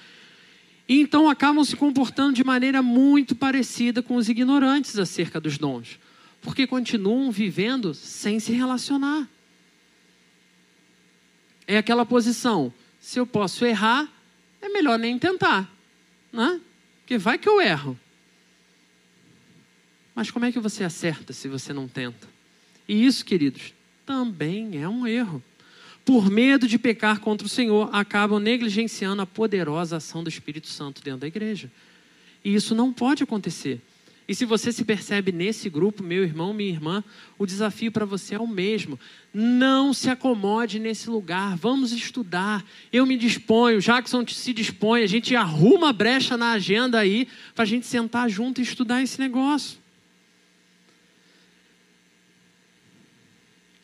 [0.88, 5.98] E então acabam se comportando de maneira muito parecida com os ignorantes acerca dos dons
[6.40, 9.28] porque continuam vivendo sem se relacionar.
[11.66, 14.08] É aquela posição: se eu posso errar,
[14.60, 15.70] é melhor nem tentar,
[16.32, 16.60] né?
[17.00, 17.98] Porque vai que eu erro.
[20.14, 22.26] Mas como é que você acerta se você não tenta?
[22.88, 23.74] E isso, queridos,
[24.06, 25.42] também é um erro.
[26.04, 31.02] Por medo de pecar contra o Senhor, acabam negligenciando a poderosa ação do Espírito Santo
[31.02, 31.70] dentro da igreja.
[32.44, 33.80] E isso não pode acontecer.
[34.28, 37.04] E se você se percebe nesse grupo, meu irmão, minha irmã,
[37.38, 38.98] o desafio para você é o mesmo.
[39.32, 41.56] Não se acomode nesse lugar.
[41.56, 42.64] Vamos estudar.
[42.92, 47.66] Eu me disponho, Jackson se dispõe, a gente arruma brecha na agenda aí para a
[47.66, 49.78] gente sentar junto e estudar esse negócio.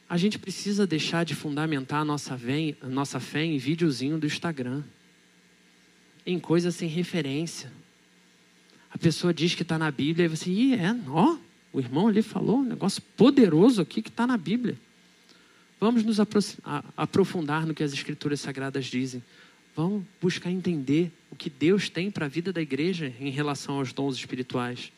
[0.09, 4.27] A gente precisa deixar de fundamentar a nossa, fé, a nossa fé em videozinho do
[4.27, 4.83] Instagram,
[6.27, 7.73] em coisas sem referência.
[8.93, 11.37] A pessoa diz que está na Bíblia e você, Ih, é, ó,
[11.73, 14.79] o irmão ali falou um negócio poderoso aqui que está na Bíblia.
[15.81, 16.19] Vamos nos
[16.97, 19.23] aprofundar no que as Escrituras Sagradas dizem.
[19.75, 23.93] Vamos buscar entender o que Deus tem para a vida da igreja em relação aos
[23.93, 24.93] dons espirituais.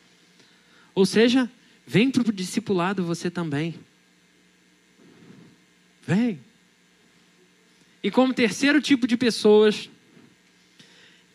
[0.95, 1.51] Ou seja,
[1.87, 3.77] vem para o discipulado você também.
[6.07, 6.41] Vem.
[8.03, 9.89] E como terceiro tipo de pessoas,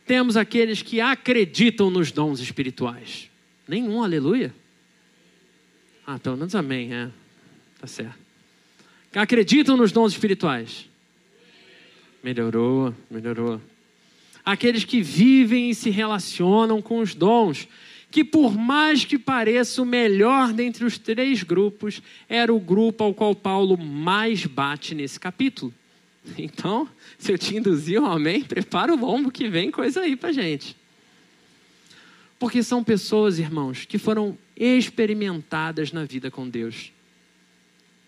[0.10, 3.30] temos aqueles que acreditam nos dons espirituais.
[3.68, 4.52] Nenhum, aleluia.
[6.04, 7.12] Ah, pelo menos amém, é.
[7.80, 8.18] Tá certo.
[9.14, 10.90] Acreditam nos dons espirituais.
[12.24, 13.62] Melhorou, melhorou.
[14.44, 17.68] Aqueles que vivem e se relacionam com os dons,
[18.10, 23.14] que por mais que pareça o melhor dentre os três grupos, era o grupo ao
[23.14, 25.72] qual Paulo mais bate nesse capítulo.
[26.38, 26.88] Então,
[27.18, 30.76] se eu te induzir um amém, prepara o lombo que vem coisa aí pra gente.
[32.38, 36.92] Porque são pessoas, irmãos, que foram experimentadas na vida com Deus.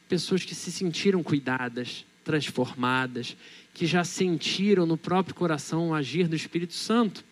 [0.07, 3.35] Pessoas que se sentiram cuidadas, transformadas,
[3.73, 7.23] que já sentiram no próprio coração o agir do Espírito Santo.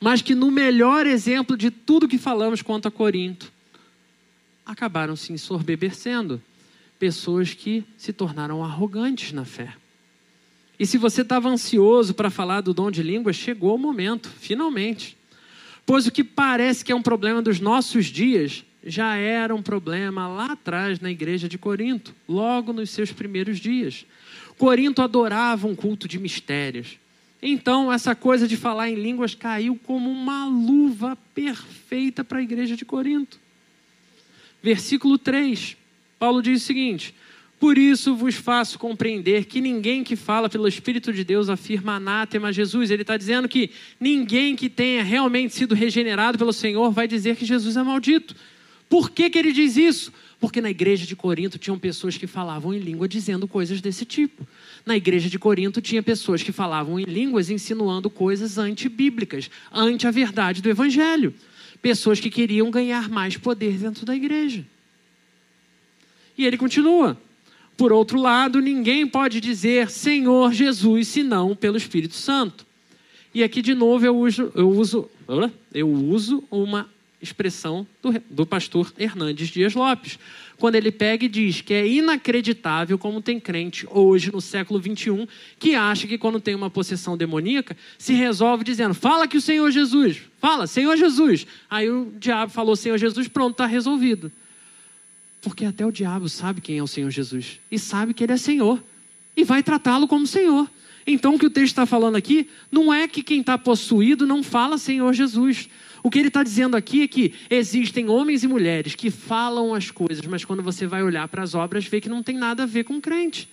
[0.00, 3.52] Mas que no melhor exemplo de tudo que falamos quanto a Corinto,
[4.64, 6.42] acabaram se ensorbebecendo.
[7.02, 9.74] Pessoas que se tornaram arrogantes na fé.
[10.78, 15.16] E se você estava ansioso para falar do dom de línguas, chegou o momento, finalmente.
[15.84, 20.28] Pois o que parece que é um problema dos nossos dias já era um problema
[20.28, 24.06] lá atrás na igreja de Corinto, logo nos seus primeiros dias.
[24.56, 27.00] Corinto adorava um culto de mistérios.
[27.42, 32.76] Então, essa coisa de falar em línguas caiu como uma luva perfeita para a igreja
[32.76, 33.40] de Corinto.
[34.62, 35.81] Versículo 3,
[36.22, 37.12] Paulo diz o seguinte:
[37.58, 42.46] Por isso vos faço compreender que ninguém que fala pelo Espírito de Deus afirma anátema
[42.46, 42.92] a Jesus.
[42.92, 47.44] Ele está dizendo que ninguém que tenha realmente sido regenerado pelo Senhor vai dizer que
[47.44, 48.36] Jesus é maldito.
[48.88, 50.12] Por que, que ele diz isso?
[50.38, 54.46] Porque na igreja de Corinto tinham pessoas que falavam em língua dizendo coisas desse tipo.
[54.86, 60.12] Na igreja de Corinto tinha pessoas que falavam em línguas insinuando coisas antibíblicas, ante a
[60.12, 61.34] verdade do evangelho.
[61.80, 64.64] Pessoas que queriam ganhar mais poder dentro da igreja.
[66.36, 67.18] E ele continua:
[67.76, 72.66] Por outro lado, ninguém pode dizer Senhor Jesus senão pelo Espírito Santo.
[73.34, 75.10] E aqui de novo eu uso, eu uso,
[75.72, 76.88] eu uso uma
[77.22, 80.18] expressão do, do pastor Hernandes Dias Lopes,
[80.58, 85.26] quando ele pega e diz que é inacreditável como tem crente hoje, no século 21,
[85.58, 89.70] que acha que quando tem uma possessão demoníaca, se resolve dizendo: fala que o Senhor
[89.70, 91.46] Jesus, fala, Senhor Jesus.
[91.70, 94.30] Aí o diabo falou: Senhor Jesus, pronto, está resolvido.
[95.42, 98.36] Porque até o diabo sabe quem é o Senhor Jesus e sabe que ele é
[98.36, 98.82] Senhor
[99.36, 100.70] e vai tratá-lo como Senhor.
[101.06, 104.42] Então, o que o texto está falando aqui não é que quem está possuído não
[104.42, 105.68] fala Senhor Jesus.
[106.02, 109.90] O que ele está dizendo aqui é que existem homens e mulheres que falam as
[109.90, 112.66] coisas, mas quando você vai olhar para as obras, vê que não tem nada a
[112.66, 113.48] ver com crente.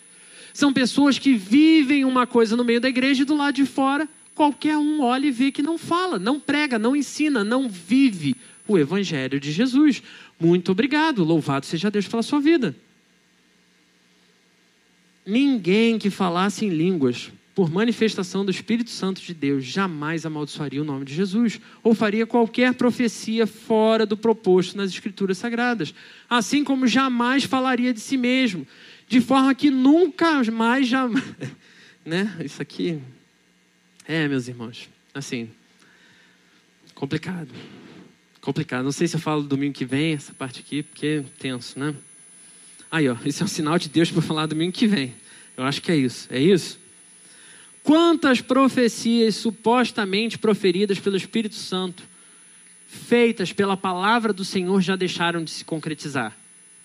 [0.54, 4.08] São pessoas que vivem uma coisa no meio da igreja e do lado de fora,
[4.34, 8.36] qualquer um olha e vê que não fala, não prega, não ensina, não vive
[8.68, 10.02] o evangelho de Jesus.
[10.40, 12.76] Muito obrigado, louvado seja Deus pela sua vida.
[15.26, 20.86] Ninguém que falasse em línguas por manifestação do Espírito Santo de Deus, jamais amaldiçoaria o
[20.86, 25.94] nome de Jesus, ou faria qualquer profecia fora do proposto nas Escrituras Sagradas,
[26.30, 28.66] assim como jamais falaria de si mesmo,
[29.10, 31.22] de forma que nunca mais, jamais.
[32.06, 32.34] né?
[32.46, 32.98] Isso aqui.
[34.08, 35.50] É, meus irmãos, assim.
[36.96, 37.50] Complicado.
[38.42, 38.84] Complicado.
[38.84, 41.94] Não sei se eu falo domingo que vem, essa parte aqui, porque é tenso, né?
[42.92, 45.14] Aí, ó, isso é um sinal de Deus para falar domingo que vem.
[45.56, 46.28] Eu acho que é isso.
[46.32, 46.80] É isso?
[47.84, 52.04] Quantas profecias supostamente proferidas pelo Espírito Santo,
[52.88, 56.36] feitas pela palavra do Senhor, já deixaram de se concretizar?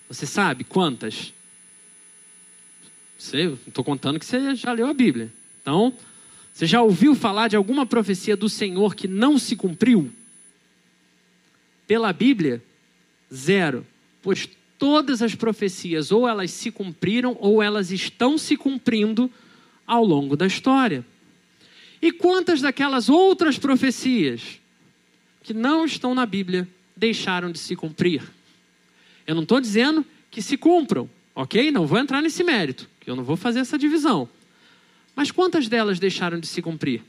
[0.07, 1.33] Você sabe quantas?
[3.17, 5.31] Sei, estou contando que você já leu a Bíblia.
[5.61, 5.93] Então,
[6.53, 10.11] você já ouviu falar de alguma profecia do Senhor que não se cumpriu?
[11.87, 12.63] Pela Bíblia,
[13.33, 13.85] zero.
[14.21, 19.31] Pois todas as profecias, ou elas se cumpriram, ou elas estão se cumprindo
[19.85, 21.05] ao longo da história.
[22.01, 24.59] E quantas daquelas outras profecias
[25.43, 28.21] que não estão na Bíblia deixaram de se cumprir?
[29.25, 31.71] Eu não estou dizendo que se cumpram, ok?
[31.71, 34.29] Não vou entrar nesse mérito, que eu não vou fazer essa divisão.
[35.15, 37.01] Mas quantas delas deixaram de se cumprir?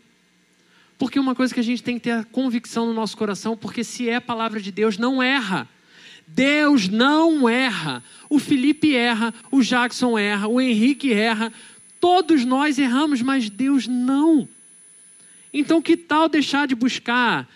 [0.98, 3.84] Porque uma coisa que a gente tem que ter a convicção no nosso coração, porque
[3.84, 5.68] se é palavra de Deus, não erra.
[6.26, 8.02] Deus não erra.
[8.28, 11.52] O Felipe erra, o Jackson erra, o Henrique erra.
[12.00, 14.48] Todos nós erramos, mas Deus não.
[15.52, 17.48] Então, que tal deixar de buscar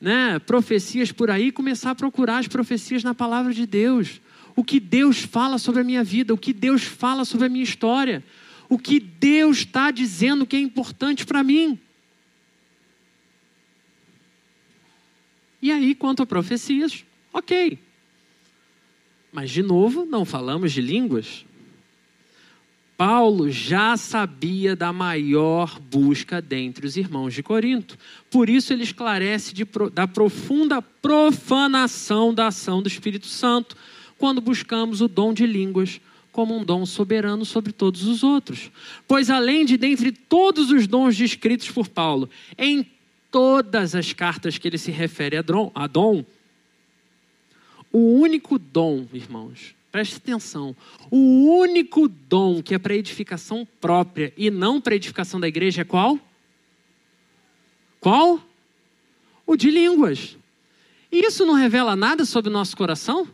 [0.00, 4.20] né, profecias por aí e começar a procurar as profecias na palavra de Deus?
[4.54, 7.64] O que Deus fala sobre a minha vida, o que Deus fala sobre a minha
[7.64, 8.24] história,
[8.68, 11.78] o que Deus está dizendo que é importante para mim.
[15.60, 17.78] E aí, quanto a profecias, ok.
[19.32, 21.44] Mas, de novo, não falamos de línguas.
[22.96, 27.98] Paulo já sabia da maior busca dentre os irmãos de Corinto.
[28.30, 33.76] Por isso, ele esclarece de, da profunda profanação da ação do Espírito Santo
[34.16, 36.00] quando buscamos o dom de línguas
[36.32, 38.70] como um dom soberano sobre todos os outros.
[39.06, 42.28] Pois, além de dentre todos os dons descritos por Paulo,
[42.58, 42.86] em
[43.30, 46.24] todas as cartas que ele se refere a dom,
[47.92, 50.76] o único dom, irmãos, preste atenção,
[51.10, 55.84] o único dom que é para edificação própria e não para edificação da igreja é
[55.84, 56.18] qual?
[58.00, 58.40] Qual?
[59.46, 60.36] O de línguas.
[61.10, 63.28] Isso não revela nada sobre o nosso coração?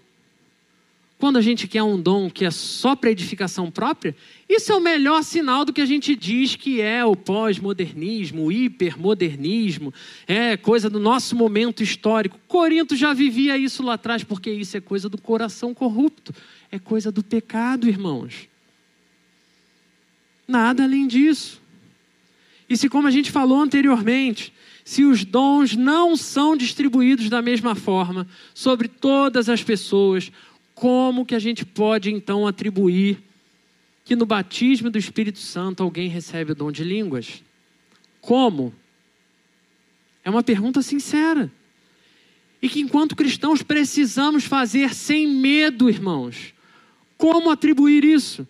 [1.22, 4.12] Quando a gente quer um dom que é só para edificação própria,
[4.48, 8.50] isso é o melhor sinal do que a gente diz que é o pós-modernismo, o
[8.50, 9.94] hipermodernismo,
[10.26, 12.40] é coisa do nosso momento histórico.
[12.48, 16.34] Corinto já vivia isso lá atrás, porque isso é coisa do coração corrupto,
[16.72, 18.48] é coisa do pecado, irmãos.
[20.48, 21.62] Nada além disso.
[22.68, 24.52] E se, como a gente falou anteriormente,
[24.84, 30.32] se os dons não são distribuídos da mesma forma sobre todas as pessoas,
[30.82, 33.22] como que a gente pode então atribuir
[34.04, 37.40] que no batismo do Espírito Santo alguém recebe o dom de línguas?
[38.20, 38.74] Como?
[40.24, 41.48] É uma pergunta sincera.
[42.60, 46.52] E que enquanto cristãos precisamos fazer sem medo, irmãos.
[47.16, 48.44] Como atribuir isso?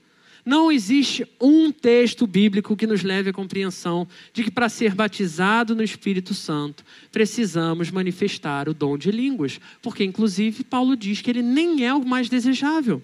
[0.44, 5.74] Não existe um texto bíblico que nos leve à compreensão de que para ser batizado
[5.74, 11.42] no Espírito Santo precisamos manifestar o dom de línguas, porque inclusive Paulo diz que ele
[11.42, 13.00] nem é o mais desejável.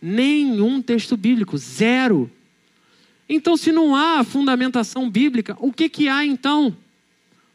[0.00, 2.30] Nenhum texto bíblico, zero.
[3.28, 6.74] Então, se não há fundamentação bíblica, o que, que há então?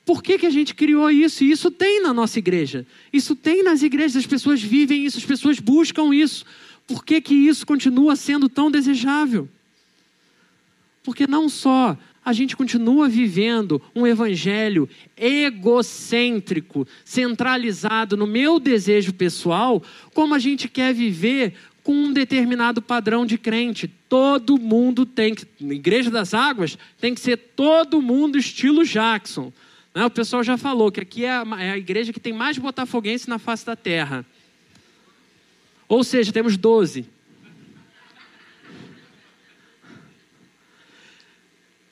[0.06, 1.44] Por que, que a gente criou isso?
[1.44, 2.88] E isso tem na nossa igreja.
[3.12, 6.46] Isso tem nas igrejas, as pessoas vivem isso, as pessoas buscam isso.
[6.88, 9.50] Por que, que isso continua sendo tão desejável?
[11.04, 19.82] Porque não só a gente continua vivendo um evangelho egocêntrico, centralizado no meu desejo pessoal,
[20.14, 23.88] como a gente quer viver com um determinado padrão de crente.
[24.10, 29.54] Todo mundo tem que, na Igreja das Águas, tem que ser todo mundo estilo Jackson.
[29.96, 30.06] Né?
[30.06, 33.40] O pessoal já falou que aqui é é a igreja que tem mais botafoguense na
[33.40, 34.26] face da terra.
[35.88, 37.06] Ou seja, temos 12.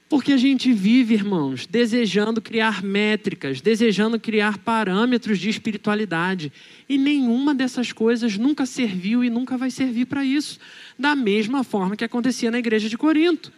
[0.08, 6.54] Porque a gente vive, irmãos, desejando criar métricas, desejando criar parâmetros de espiritualidade.
[6.88, 10.60] E nenhuma dessas coisas nunca serviu e nunca vai servir para isso.
[10.98, 13.52] Da mesma forma que acontecia na igreja de Corinto.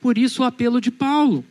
[0.00, 1.44] Por isso o apelo de Paulo.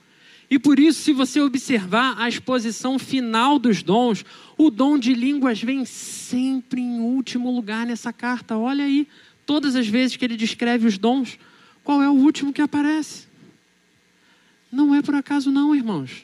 [0.54, 4.24] E por isso, se você observar a exposição final dos dons,
[4.56, 8.56] o dom de línguas vem sempre em último lugar nessa carta.
[8.56, 9.08] Olha aí,
[9.48, 11.40] todas as vezes que ele descreve os dons,
[11.84, 13.26] qual é o último que aparece?
[14.72, 16.24] Não é por acaso, não, irmãos.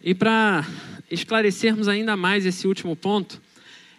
[0.00, 0.64] E para
[1.10, 3.42] esclarecermos ainda mais esse último ponto,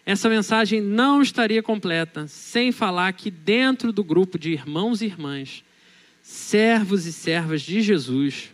[0.09, 5.63] essa mensagem não estaria completa sem falar que dentro do grupo de irmãos e irmãs,
[6.23, 8.49] servos e servas de Jesus,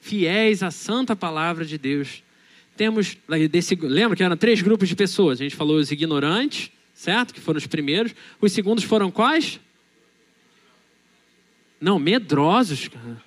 [0.00, 2.22] fiéis à santa palavra de Deus,
[2.74, 3.18] temos
[3.50, 5.42] desse, lembra que eram três grupos de pessoas.
[5.42, 7.34] A gente falou os ignorantes, certo?
[7.34, 8.14] Que foram os primeiros.
[8.40, 9.60] Os segundos foram quais?
[11.78, 13.20] Não, medrosos, cara.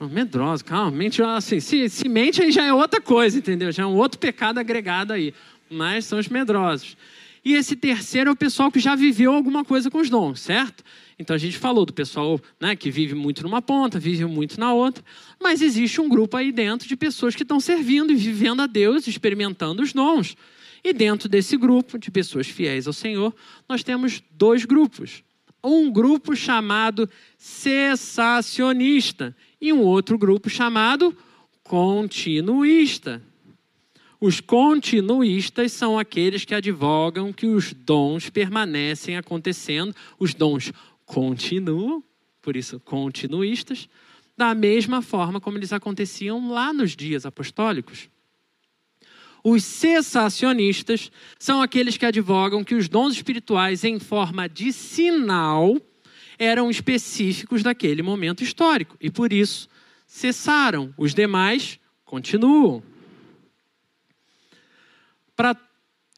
[0.00, 3.72] Medrosos, calma, mente assim, se, se mente aí já é outra coisa, entendeu?
[3.72, 5.32] Já é um outro pecado agregado aí
[5.70, 6.96] mas são os medrosos.
[7.44, 10.84] E esse terceiro é o pessoal que já viveu alguma coisa com os dons, certo?
[11.18, 14.74] Então a gente falou do pessoal né, que vive muito numa ponta, vive muito na
[14.74, 15.02] outra,
[15.40, 19.06] mas existe um grupo aí dentro de pessoas que estão servindo e vivendo a Deus,
[19.06, 20.36] experimentando os dons.
[20.84, 23.34] E dentro desse grupo de pessoas fiéis ao Senhor,
[23.68, 25.22] nós temos dois grupos.
[25.62, 31.14] Um grupo chamado cessacionista e um outro grupo chamado
[31.62, 33.22] continuista.
[34.20, 40.72] Os continuistas são aqueles que advogam que os dons permanecem acontecendo, os dons
[41.06, 42.04] continuam,
[42.42, 43.88] por isso continuistas,
[44.36, 48.10] da mesma forma como eles aconteciam lá nos dias apostólicos.
[49.42, 55.80] Os cessacionistas são aqueles que advogam que os dons espirituais, em forma de sinal,
[56.38, 59.66] eram específicos daquele momento histórico e por isso
[60.06, 60.92] cessaram.
[60.96, 62.82] Os demais continuam.
[65.40, 65.56] Para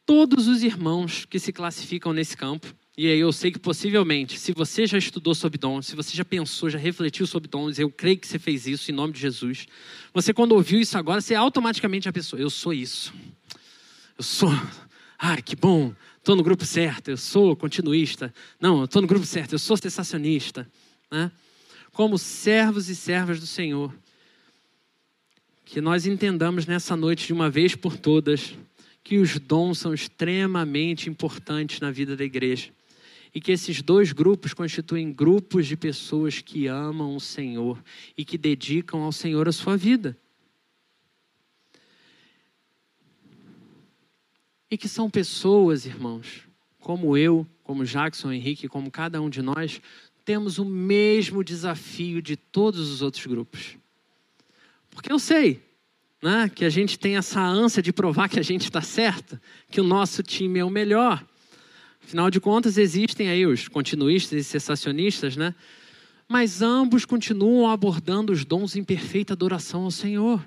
[0.05, 4.51] todos os irmãos que se classificam nesse campo, e aí eu sei que possivelmente, se
[4.51, 8.17] você já estudou sobre dons, se você já pensou, já refletiu sobre dons, eu creio
[8.17, 9.65] que você fez isso em nome de Jesus.
[10.13, 13.13] Você quando ouviu isso agora, você automaticamente já pensou, eu sou isso.
[14.17, 14.51] Eu sou.
[15.17, 15.95] Ah, que bom.
[16.17, 18.33] Estou no grupo certo, eu sou continuista.
[18.59, 20.69] Não, estou no grupo certo, eu sou sensacionista.
[21.09, 21.31] Né?
[21.93, 23.95] Como servos e servas do Senhor.
[25.63, 28.53] Que nós entendamos nessa noite, de uma vez por todas,
[29.03, 32.71] que os dons são extremamente importantes na vida da igreja
[33.33, 37.83] e que esses dois grupos constituem grupos de pessoas que amam o Senhor
[38.15, 40.17] e que dedicam ao Senhor a sua vida.
[44.69, 46.47] E que são pessoas, irmãos,
[46.79, 49.81] como eu, como Jackson Henrique, como cada um de nós,
[50.23, 53.77] temos o mesmo desafio de todos os outros grupos.
[54.91, 55.61] Porque eu sei
[56.23, 59.37] né, que a gente tem essa ânsia de provar que a gente está certo,
[59.69, 61.21] que o nosso time é o melhor.
[62.01, 65.53] Afinal de contas, existem aí os continuistas e cessacionistas, né?
[66.25, 70.41] Mas ambos continuam abordando os dons em perfeita adoração ao Senhor.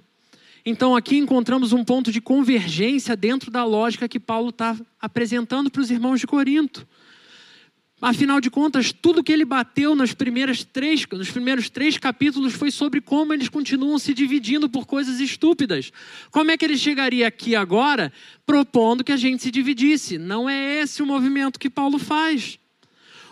[0.64, 5.82] Então, aqui encontramos um ponto de convergência dentro da lógica que Paulo está apresentando para
[5.82, 6.88] os irmãos de Corinto.
[8.00, 12.70] Afinal de contas, tudo que ele bateu nas primeiras três, nos primeiros três capítulos foi
[12.70, 15.90] sobre como eles continuam se dividindo por coisas estúpidas.
[16.30, 18.12] Como é que ele chegaria aqui agora
[18.44, 20.18] propondo que a gente se dividisse?
[20.18, 22.58] Não é esse o movimento que Paulo faz.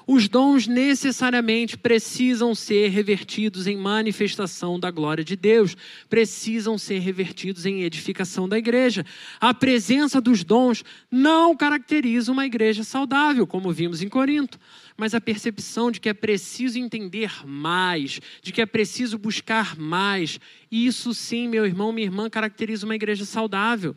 [0.07, 5.75] Os dons necessariamente precisam ser revertidos em manifestação da glória de Deus,
[6.11, 9.05] precisam ser revertidos em edificação da igreja.
[9.41, 14.59] A presença dos dons não caracteriza uma igreja saudável, como vimos em Corinto,
[14.95, 20.39] mas a percepção de que é preciso entender mais, de que é preciso buscar mais,
[20.71, 23.97] isso sim, meu irmão, minha irmã, caracteriza uma igreja saudável.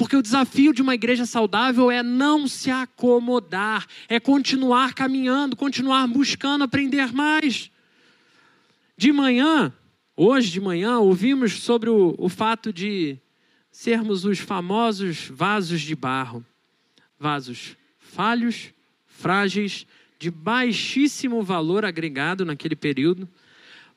[0.00, 6.08] Porque o desafio de uma igreja saudável é não se acomodar, é continuar caminhando, continuar
[6.08, 7.70] buscando aprender mais.
[8.96, 9.70] De manhã,
[10.16, 13.18] hoje de manhã, ouvimos sobre o, o fato de
[13.70, 16.42] sermos os famosos vasos de barro.
[17.18, 18.72] Vasos falhos,
[19.06, 19.86] frágeis,
[20.18, 23.28] de baixíssimo valor agregado naquele período,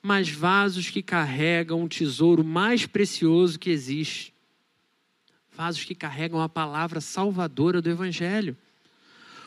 [0.01, 4.32] mas vasos que carregam o tesouro mais precioso que existe
[5.55, 8.57] vasos que carregam a palavra salvadora do Evangelho.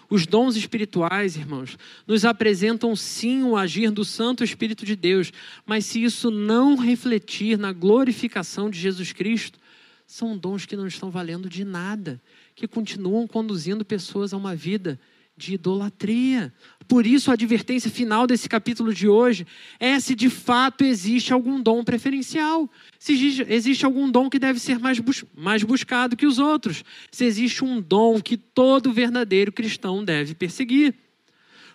[0.08, 1.76] Os dons espirituais, irmãos,
[2.06, 5.32] nos apresentam sim o agir do Santo Espírito de Deus,
[5.64, 9.58] mas se isso não refletir na glorificação de Jesus Cristo,
[10.06, 12.20] são dons que não estão valendo de nada,
[12.54, 15.00] que continuam conduzindo pessoas a uma vida
[15.36, 16.52] de idolatria.
[16.88, 19.46] Por isso, a advertência final desse capítulo de hoje
[19.78, 23.12] é se de fato existe algum dom preferencial, se
[23.48, 27.64] existe algum dom que deve ser mais, bus mais buscado que os outros, se existe
[27.64, 30.94] um dom que todo verdadeiro cristão deve perseguir.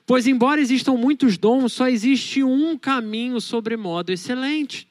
[0.05, 4.90] Pois, embora existam muitos dons, só existe um caminho sobremodo excelente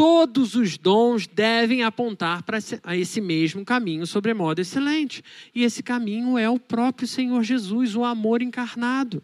[0.00, 2.56] todos os dons devem apontar para
[2.96, 5.22] esse mesmo caminho sobremodo excelente.
[5.54, 9.22] E esse caminho é o próprio Senhor Jesus, o amor encarnado.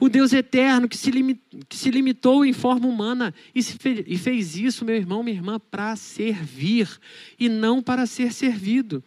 [0.00, 1.12] O Deus eterno que se,
[1.68, 5.60] que se limitou em forma humana e, fe e fez isso, meu irmão, minha irmã,
[5.70, 6.88] para servir
[7.38, 9.04] e não para ser servido.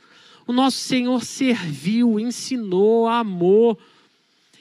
[0.47, 3.77] O nosso Senhor serviu, ensinou, amou.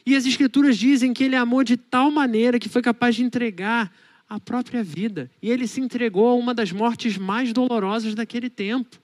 [0.04, 3.92] E as Escrituras dizem que ele amou de tal maneira que foi capaz de entregar
[4.34, 5.30] a própria vida.
[5.42, 8.98] E ele se entregou a uma das mortes mais dolorosas daquele tempo.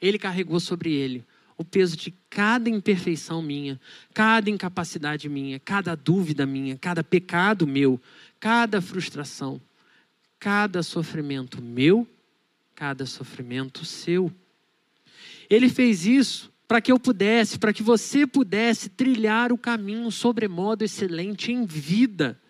[0.00, 1.24] Ele carregou sobre ele
[1.58, 3.80] o peso de cada imperfeição minha,
[4.14, 8.00] cada incapacidade minha, cada dúvida minha, cada pecado meu,
[8.38, 9.60] cada frustração,
[10.38, 12.06] cada sofrimento meu,
[12.76, 14.32] cada sofrimento seu.
[15.50, 20.84] Ele fez isso para que eu pudesse, para que você pudesse trilhar o caminho sobremodo
[20.84, 22.40] excelente em vida.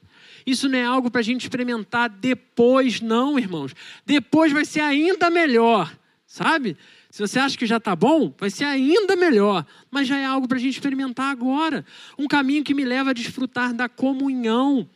[0.47, 3.74] Isso não é algo para a gente experimentar depois, não, irmãos.
[4.05, 6.76] Depois vai ser ainda melhor, sabe?
[7.11, 9.66] Se você acha que já está bom, vai ser ainda melhor.
[9.90, 11.84] Mas já é algo para a gente experimentar agora.
[12.18, 14.88] Um caminho que me leva a desfrutar da comunhão.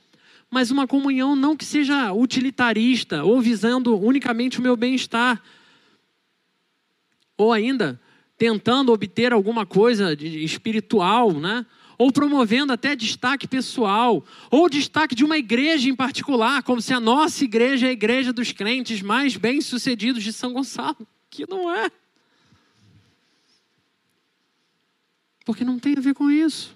[0.50, 5.42] Mas uma comunhão não que seja utilitarista ou visando unicamente o meu bem-estar.
[7.36, 8.00] Ou ainda
[8.38, 11.66] tentando obter alguma coisa espiritual, né?
[11.98, 17.00] Ou promovendo até destaque pessoal, ou destaque de uma igreja em particular, como se a
[17.00, 21.06] nossa igreja é a igreja dos crentes mais bem-sucedidos de São Gonçalo.
[21.30, 21.90] que não é.
[25.44, 26.74] Porque não tem a ver com isso.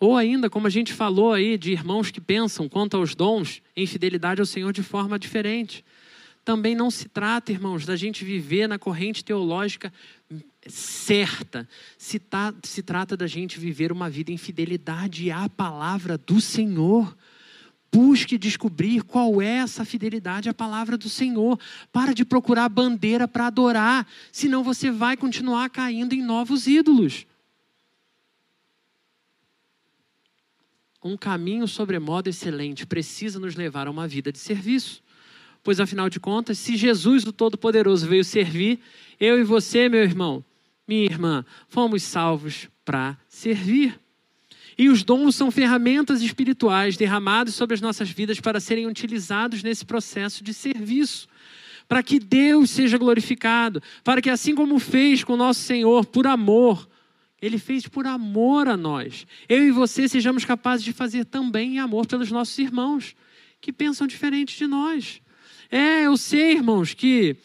[0.00, 3.86] Ou ainda, como a gente falou aí, de irmãos que pensam quanto aos dons em
[3.86, 5.84] fidelidade ao Senhor de forma diferente.
[6.44, 9.92] Também não se trata, irmãos, da gente viver na corrente teológica
[10.68, 11.68] certa.
[11.96, 17.16] Se, tá, se trata da gente viver uma vida em fidelidade à palavra do Senhor.
[17.90, 21.58] Busque descobrir qual é essa fidelidade à palavra do Senhor.
[21.90, 27.26] Para de procurar bandeira para adorar, senão você vai continuar caindo em novos ídolos.
[31.02, 35.02] um caminho sobremodo excelente precisa nos levar a uma vida de serviço.
[35.62, 38.78] Pois, afinal de contas, se Jesus, o Todo-Poderoso, veio servir,
[39.18, 40.44] eu e você, meu irmão,
[40.88, 44.00] minha irmã, fomos salvos para servir.
[44.78, 49.84] E os dons são ferramentas espirituais derramados sobre as nossas vidas para serem utilizados nesse
[49.84, 51.28] processo de serviço.
[51.86, 56.26] Para que Deus seja glorificado, para que, assim como fez com o nosso Senhor, por
[56.26, 56.88] amor,
[57.40, 59.26] ele fez por amor a nós.
[59.48, 63.14] Eu e você sejamos capazes de fazer também em amor pelos nossos irmãos
[63.60, 65.20] que pensam diferente de nós.
[65.70, 67.36] É, eu sei, irmãos, que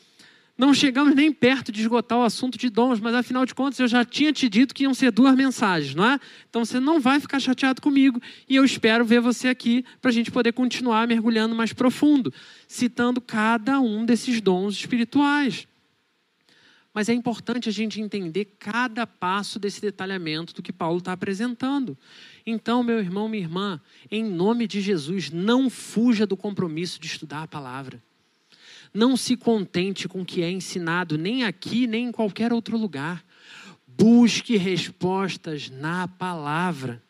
[0.55, 3.87] não chegamos nem perto de esgotar o assunto de dons, mas afinal de contas eu
[3.87, 6.19] já tinha te dito que iam ser duas mensagens, não é?
[6.47, 10.13] Então você não vai ficar chateado comigo e eu espero ver você aqui para a
[10.13, 12.31] gente poder continuar mergulhando mais profundo,
[12.67, 15.67] citando cada um desses dons espirituais.
[16.93, 21.97] Mas é importante a gente entender cada passo desse detalhamento do que Paulo está apresentando.
[22.45, 23.81] Então, meu irmão, minha irmã,
[24.11, 27.99] em nome de Jesus, não fuja do compromisso de estudar a palavra.
[28.93, 33.23] Não se contente com o que é ensinado, nem aqui, nem em qualquer outro lugar.
[33.87, 37.01] Busque respostas na palavra.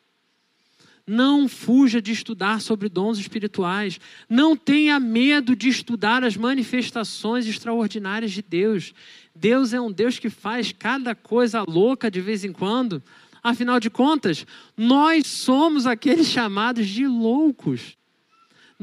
[1.05, 3.99] Não fuja de estudar sobre dons espirituais.
[4.29, 8.93] Não tenha medo de estudar as manifestações extraordinárias de Deus.
[9.36, 13.03] Deus é um Deus que faz cada coisa louca de vez em quando.
[13.43, 17.97] Afinal de contas, nós somos aqueles chamados de loucos.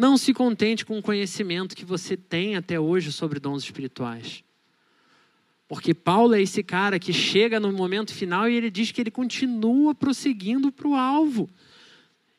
[0.00, 4.42] Não se contente com o conhecimento que você tem até hoje sobre dons espirituais.
[5.68, 9.10] Porque Paulo é esse cara que chega no momento final e ele diz que ele
[9.10, 11.50] continua prosseguindo para o alvo.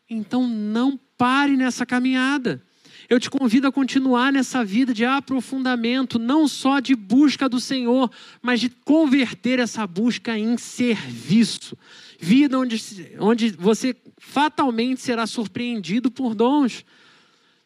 [0.09, 2.64] Então não pare nessa caminhada.
[3.07, 8.09] Eu te convido a continuar nessa vida de aprofundamento, não só de busca do Senhor,
[8.41, 11.78] mas de converter essa busca em serviço.
[12.20, 12.82] Vida onde,
[13.20, 16.84] onde você fatalmente será surpreendido por dons.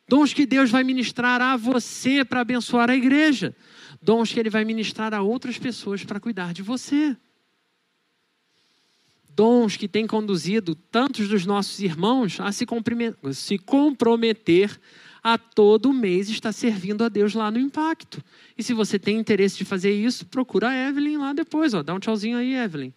[0.07, 3.55] Dons que Deus vai ministrar a você para abençoar a igreja.
[4.01, 7.17] Dons que Ele vai ministrar a outras pessoas para cuidar de você
[9.35, 12.65] dons que têm conduzido tantos dos nossos irmãos a se,
[13.57, 14.79] comprometer
[15.21, 18.23] a todo mês estar servindo a Deus lá no Impacto.
[18.57, 21.73] E se você tem interesse de fazer isso, procura a Evelyn lá depois.
[21.73, 21.83] Ó.
[21.83, 22.93] Dá um tchauzinho aí, Evelyn.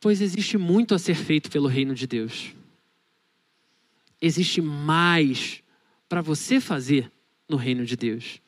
[0.00, 2.52] Pois existe muito a ser feito pelo reino de Deus.
[4.26, 5.62] Existe mais
[6.08, 7.12] para você fazer
[7.46, 8.40] no reino de Deus.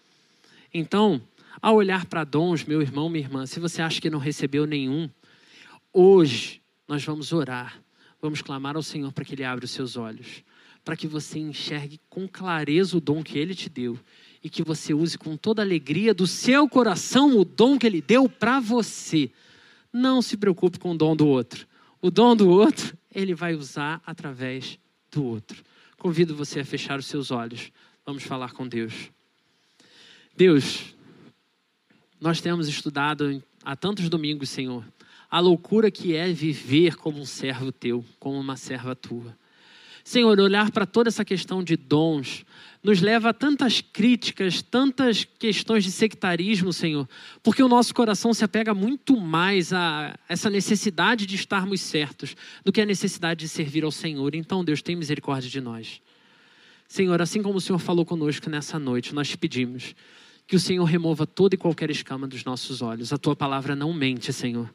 [0.73, 1.21] Então,
[1.61, 5.07] ao olhar para dons, meu irmão, minha irmã, se você acha que não recebeu nenhum,
[5.93, 7.79] hoje nós vamos orar,
[8.23, 10.43] vamos clamar ao Senhor para que Ele abra os seus olhos,
[10.83, 14.01] para que você enxergue com clareza o dom que Ele te deu
[14.43, 18.31] e que você use com toda alegria do seu coração o dom que Ele deu
[18.31, 19.31] para você.
[19.93, 21.67] Não se preocupe com o dom do outro.
[22.01, 24.79] O dom do outro, Ele vai usar através
[25.17, 25.65] do outro.
[25.99, 27.73] Convido você a fechar os seus olhos.
[28.05, 29.11] Vamos falar com Deus.
[30.37, 30.95] Deus,
[32.21, 34.85] nós temos estudado há tantos domingos, Senhor,
[35.31, 39.37] a loucura que é viver como um servo teu, como uma serva tua.
[40.07, 42.47] Senhor, olhar para toda essa questão de dons
[42.81, 47.09] nos leva a tantas críticas, tantas questões de sectarismo, Senhor,
[47.43, 52.71] porque o nosso coração se apega muito mais a essa necessidade de estarmos certos do
[52.71, 54.37] que a necessidade de servir ao Senhor.
[54.37, 56.01] Então, Deus, tem misericórdia de nós.
[56.87, 59.93] Senhor, assim como o Senhor falou conosco nessa noite, nós te pedimos
[60.47, 63.13] que o Senhor remova toda e qualquer escama dos nossos olhos.
[63.13, 64.71] A tua palavra não mente, Senhor.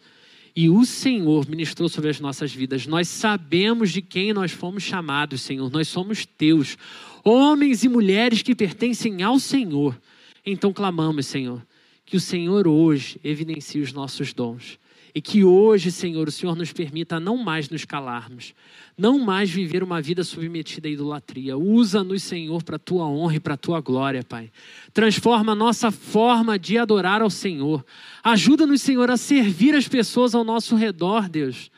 [0.55, 2.85] E o Senhor ministrou sobre as nossas vidas.
[2.85, 5.71] Nós sabemos de quem nós fomos chamados, Senhor.
[5.71, 6.77] Nós somos teus,
[7.23, 9.99] homens e mulheres que pertencem ao Senhor.
[10.45, 11.65] Então clamamos, Senhor,
[12.05, 14.77] que o Senhor hoje evidencie os nossos dons
[15.13, 18.53] e que hoje, Senhor, o Senhor nos permita não mais nos calarmos,
[18.97, 21.57] não mais viver uma vida submetida à idolatria.
[21.57, 24.51] Usa-nos, Senhor, para a tua honra e para a tua glória, Pai.
[24.93, 27.85] Transforma a nossa forma de adorar ao Senhor.
[28.23, 31.69] Ajuda-nos, Senhor, a servir as pessoas ao nosso redor, Deus.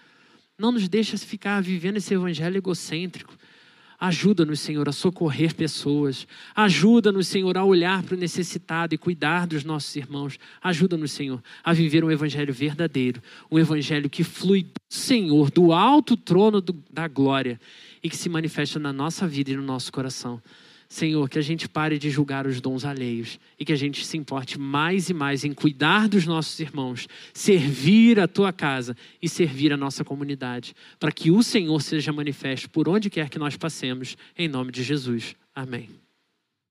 [0.58, 3.36] Não nos deixa ficar vivendo esse evangelho egocêntrico.
[4.04, 6.28] Ajuda-nos, Senhor, a socorrer pessoas.
[6.54, 10.38] Ajuda-nos, Senhor, a olhar para o necessitado e cuidar dos nossos irmãos.
[10.62, 13.22] Ajuda-nos, Senhor, a viver um evangelho verdadeiro.
[13.50, 17.58] Um evangelho que flui do Senhor, do alto trono do, da glória
[18.04, 20.42] e que se manifesta na nossa vida e no nosso coração.
[20.94, 24.16] Senhor, que a gente pare de julgar os dons alheios e que a gente se
[24.16, 29.74] importe mais e mais em cuidar dos nossos irmãos, servir a tua casa e servir
[29.74, 34.16] a nossa comunidade, para que o Senhor seja manifesto por onde quer que nós passemos,
[34.38, 35.36] em nome de Jesus.
[35.56, 36.03] Amém.